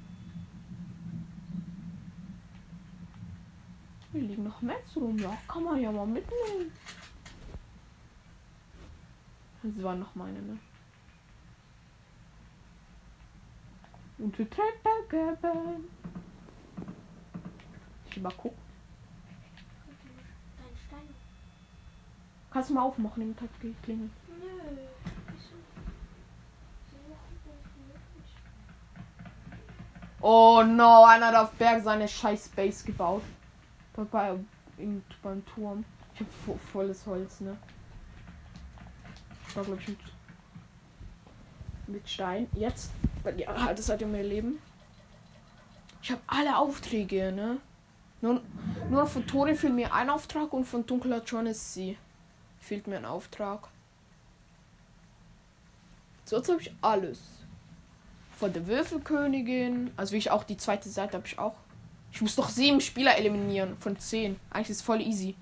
[4.11, 5.17] Hier liegen noch Metz rum.
[5.17, 6.71] Ja, kann man ja mal mitnehmen.
[9.63, 10.57] Das waren noch meine, ne?
[14.17, 15.89] Und wir geben.
[18.09, 18.61] Ich mal gucken.
[22.51, 23.49] Kannst du mal aufmachen, im Tag
[23.81, 24.11] klingelt.
[24.27, 24.45] Nö.
[25.27, 25.55] Wieso?
[26.91, 28.35] So unmöglich.
[30.21, 33.23] Oh no, einer hat auf Berg seine scheiß Base gebaut.
[33.93, 34.39] Bei, bei,
[34.77, 35.83] im, beim Turm.
[36.13, 37.57] Ich hab vo volles Holz, ne?
[39.47, 39.99] Ich war, glaube ich, mit,
[41.87, 42.47] mit Stein.
[42.53, 42.91] Jetzt.
[43.37, 44.59] Ja, das hat ja mehr Leben.
[46.03, 47.57] Ich habe alle Aufträge, ne?
[48.21, 48.41] Nur,
[48.89, 51.97] nur von Tore fehlt mir ein Auftrag und von Dunkler John ist sie.
[52.59, 53.67] Fehlt mir ein Auftrag.
[56.25, 57.40] Sonst habe ich alles.
[58.41, 59.91] Von der Würfelkönigin.
[59.97, 61.53] Also wie ich auch die zweite Seite habe ich auch.
[62.11, 64.39] Ich muss doch sieben Spieler eliminieren von zehn.
[64.49, 65.35] Eigentlich ist es voll easy.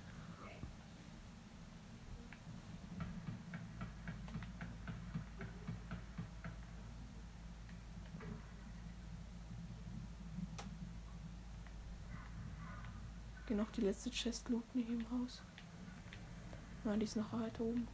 [13.47, 15.41] Geh noch die letzte Chest looten hier im Haus.
[16.83, 17.87] Nein, die ist noch weiter oben.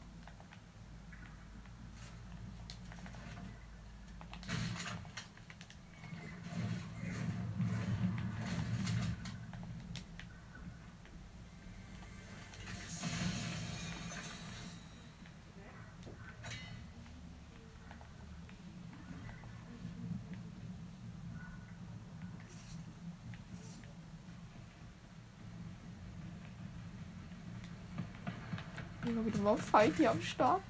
[29.15, 30.61] Immer wieder mal Fight hier am Start.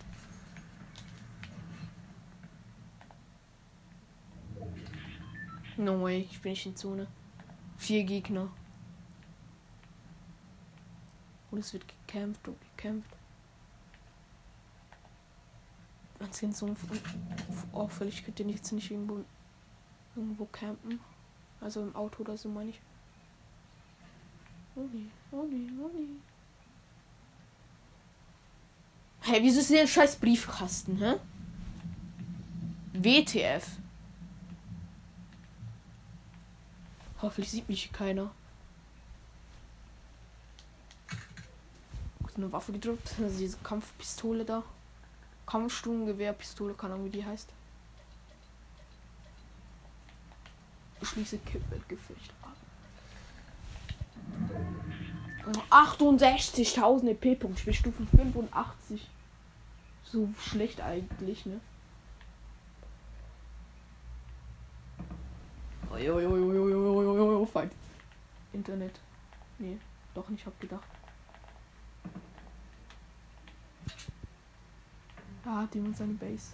[5.77, 7.07] No way, ich bin nicht in Zone.
[7.75, 8.51] Vier Gegner.
[11.49, 13.09] Und es wird gekämpft und gekämpft.
[16.19, 16.75] Ganz in Zone.
[17.71, 19.25] Oh, völlig könnt ihr jetzt nicht irgendwo,
[20.15, 20.99] irgendwo campen.
[21.59, 22.81] Also im Auto oder so meine ich.
[24.75, 26.34] Oh nee, oh nee, oh nee.
[29.27, 31.15] Hey, wieso ist ein scheiß Briefkasten, hä?
[32.93, 33.65] WTF.
[37.19, 38.29] Hoffentlich sieht mich keiner.
[42.21, 43.15] Gut, eine Waffe gedrückt.
[43.19, 44.61] Also diese Kampfpistole da.
[45.47, 47.49] Kampfsturmgewehrpistole, keine Ahnung, wie die heißt.
[51.01, 52.55] Schließe Kippelgefecht ab.
[55.71, 57.59] 68.000 EP-Punkte.
[57.59, 59.14] Ich bin Stufe 85.
[60.11, 61.59] So schlecht eigentlich, ne?
[65.91, 67.71] Uiuiuiuiuiuiui, Fight.
[68.53, 68.99] Internet.
[69.59, 69.77] Nee,
[70.13, 70.87] doch nicht, hab gedacht.
[75.43, 76.53] Da hat jemand seine Base.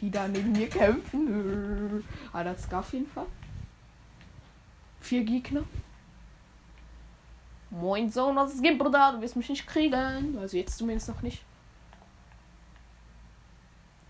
[0.00, 2.04] Die da neben mir kämpfen.
[2.32, 3.26] Ah, das gab auf jeden Fall.
[5.00, 5.64] Vier Gegner.
[7.72, 9.14] Moin Sohn, was es gibt, Bruder.
[9.14, 10.36] Du wirst mich nicht kriegen.
[10.38, 11.42] Also jetzt zumindest noch nicht.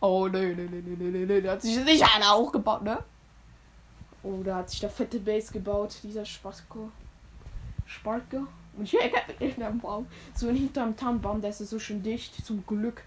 [0.01, 1.41] Oh, nee, nee, nee, nee, nee, nee, nee.
[1.41, 3.05] Da hat sich nicht einer hochgebaut, ne?
[4.25, 6.91] Oh, da hat sich der fette Base gebaut, dieser Sparko.
[7.87, 8.49] Sparko.
[8.77, 9.01] Und hier
[9.39, 10.07] hinterm Baum.
[10.35, 12.45] So hinterm Tannenbaum, der ist so schön dicht.
[12.45, 13.05] Zum Glück.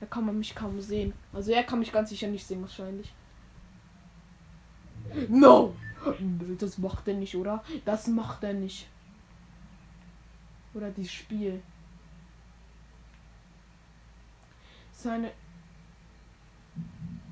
[0.00, 1.12] Da kann man mich kaum sehen.
[1.34, 3.12] Also er kann mich ganz sicher nicht sehen, wahrscheinlich.
[5.28, 5.74] No!
[6.58, 7.62] Das macht er nicht, oder?
[7.84, 8.86] Das macht er nicht.
[10.74, 11.62] Oder dieses Spiel.
[14.92, 15.32] Seine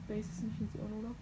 [0.09, 1.15] Base ist nicht in Zone, oder?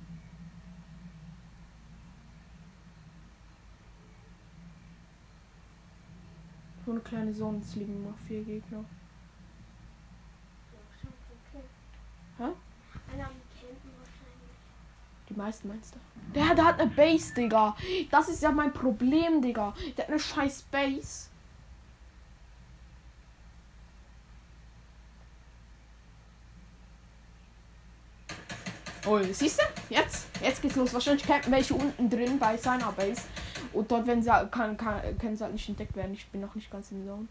[6.85, 8.85] So eine kleine Zone, es liegen noch vier Gegner.
[12.39, 12.45] Hä?
[15.29, 15.99] Die meisten meinst du?
[16.33, 17.77] Der, der hat eine Base, Digga.
[18.11, 19.75] Das ist ja mein Problem, Digga.
[19.97, 21.31] Der hat eine scheiß Base.
[29.07, 29.95] Oh, siehst du?
[29.95, 30.27] Jetzt?
[30.43, 30.93] Jetzt geht's los.
[30.93, 33.23] Wahrscheinlich campen welche unten drin bei seiner Base.
[33.73, 36.13] Und dort werden sie, kann, kann, können sie halt nicht entdeckt werden.
[36.13, 37.29] Ich bin noch nicht ganz in Zone.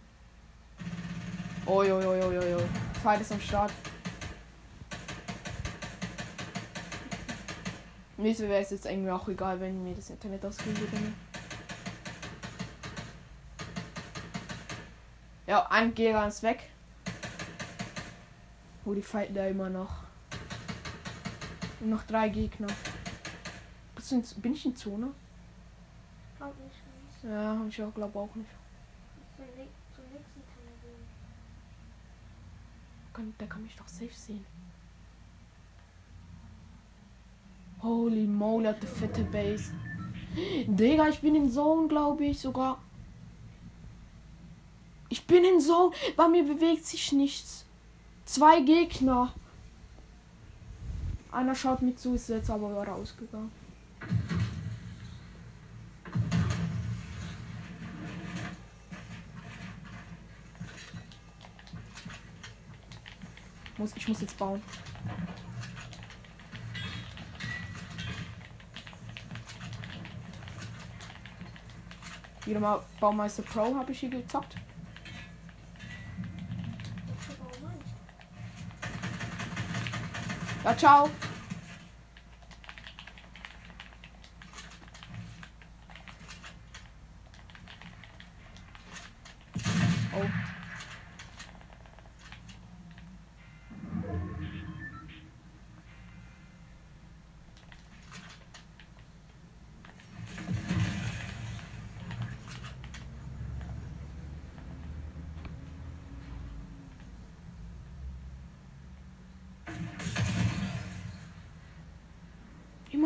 [1.66, 2.58] Oh, jo, jo, jo, jo, jo.
[3.04, 3.72] Fight ist am Start.
[8.16, 10.98] Mir wäre es jetzt irgendwie auch egal, wenn mir das Internet ausgehen würde.
[15.48, 16.70] Ja, ein Gegner ist weg.
[18.86, 20.05] Oh, die fighten da immer noch.
[21.86, 22.68] Und noch drei Gegner.
[24.10, 25.12] In, bin ich in Zone?
[26.36, 26.76] Glaub nicht,
[27.22, 27.32] nicht.
[27.32, 28.50] Ja, ich auch, glaube auch nicht.
[33.14, 34.44] Kann, der kann mich doch safe sehen.
[37.84, 39.72] Holy moly, hat der fette Base.
[40.66, 42.82] Digga, ich bin in Zone, glaube ich sogar.
[45.10, 45.94] Ich bin in Zone.
[46.18, 47.68] Bei mir bewegt sich nichts.
[48.26, 49.36] Zwei Gegner.
[51.36, 53.52] Einer schaut mir zu, ist jetzt aber rausgegangen.
[63.78, 64.62] Muss, ich muss jetzt bauen.
[72.46, 74.56] Wieder mal Baumeister Pro habe ich hier gezockt.
[80.76, 81.35] Ja, ciao.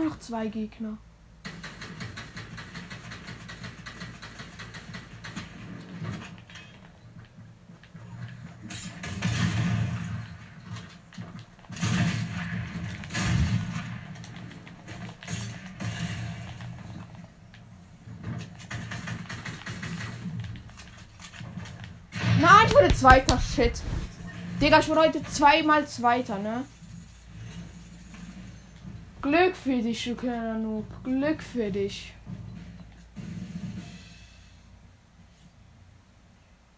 [0.09, 0.97] Noch zwei Gegner.
[22.41, 23.39] Nein, ich wurde zweiter.
[23.39, 23.81] Shit.
[24.61, 26.65] Digga, ich wurde heute zweimal zweiter, ne?
[29.29, 30.85] Glück für dich, du kleiner Noob.
[31.03, 32.13] Glück für dich.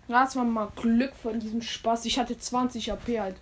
[0.10, 2.04] Das war mal Glück von diesem Spaß.
[2.04, 3.38] Ich hatte 20 AP halt.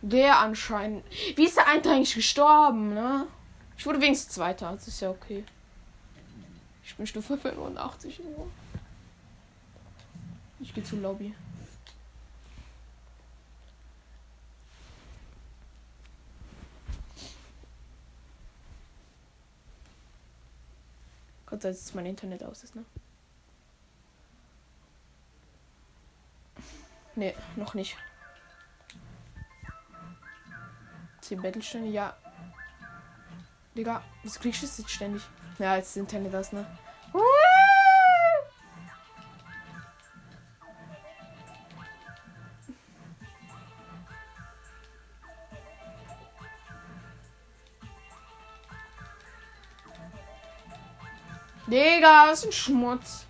[0.00, 1.04] Der anscheinend.
[1.36, 3.26] Wie ist der eine eigentlich gestorben, ne?
[3.76, 4.72] Ich wurde wenigstens Zweiter.
[4.72, 5.44] Das ist ja okay.
[6.82, 8.48] Ich bin Stufe 85 Uhr.
[10.60, 11.34] Ich gehe zur Lobby.
[21.60, 22.84] Dank, dass mein Internet aus ist, ne?
[27.16, 27.96] Ne, noch nicht.
[31.22, 32.16] 10 Battlestände, ja.
[33.76, 35.22] Digga, wieso kriegst du das jetzt ständig?
[35.58, 36.66] Ja, jetzt ist das Internet aus, ne?
[52.00, 53.26] Digga, was ist ein Schmutz.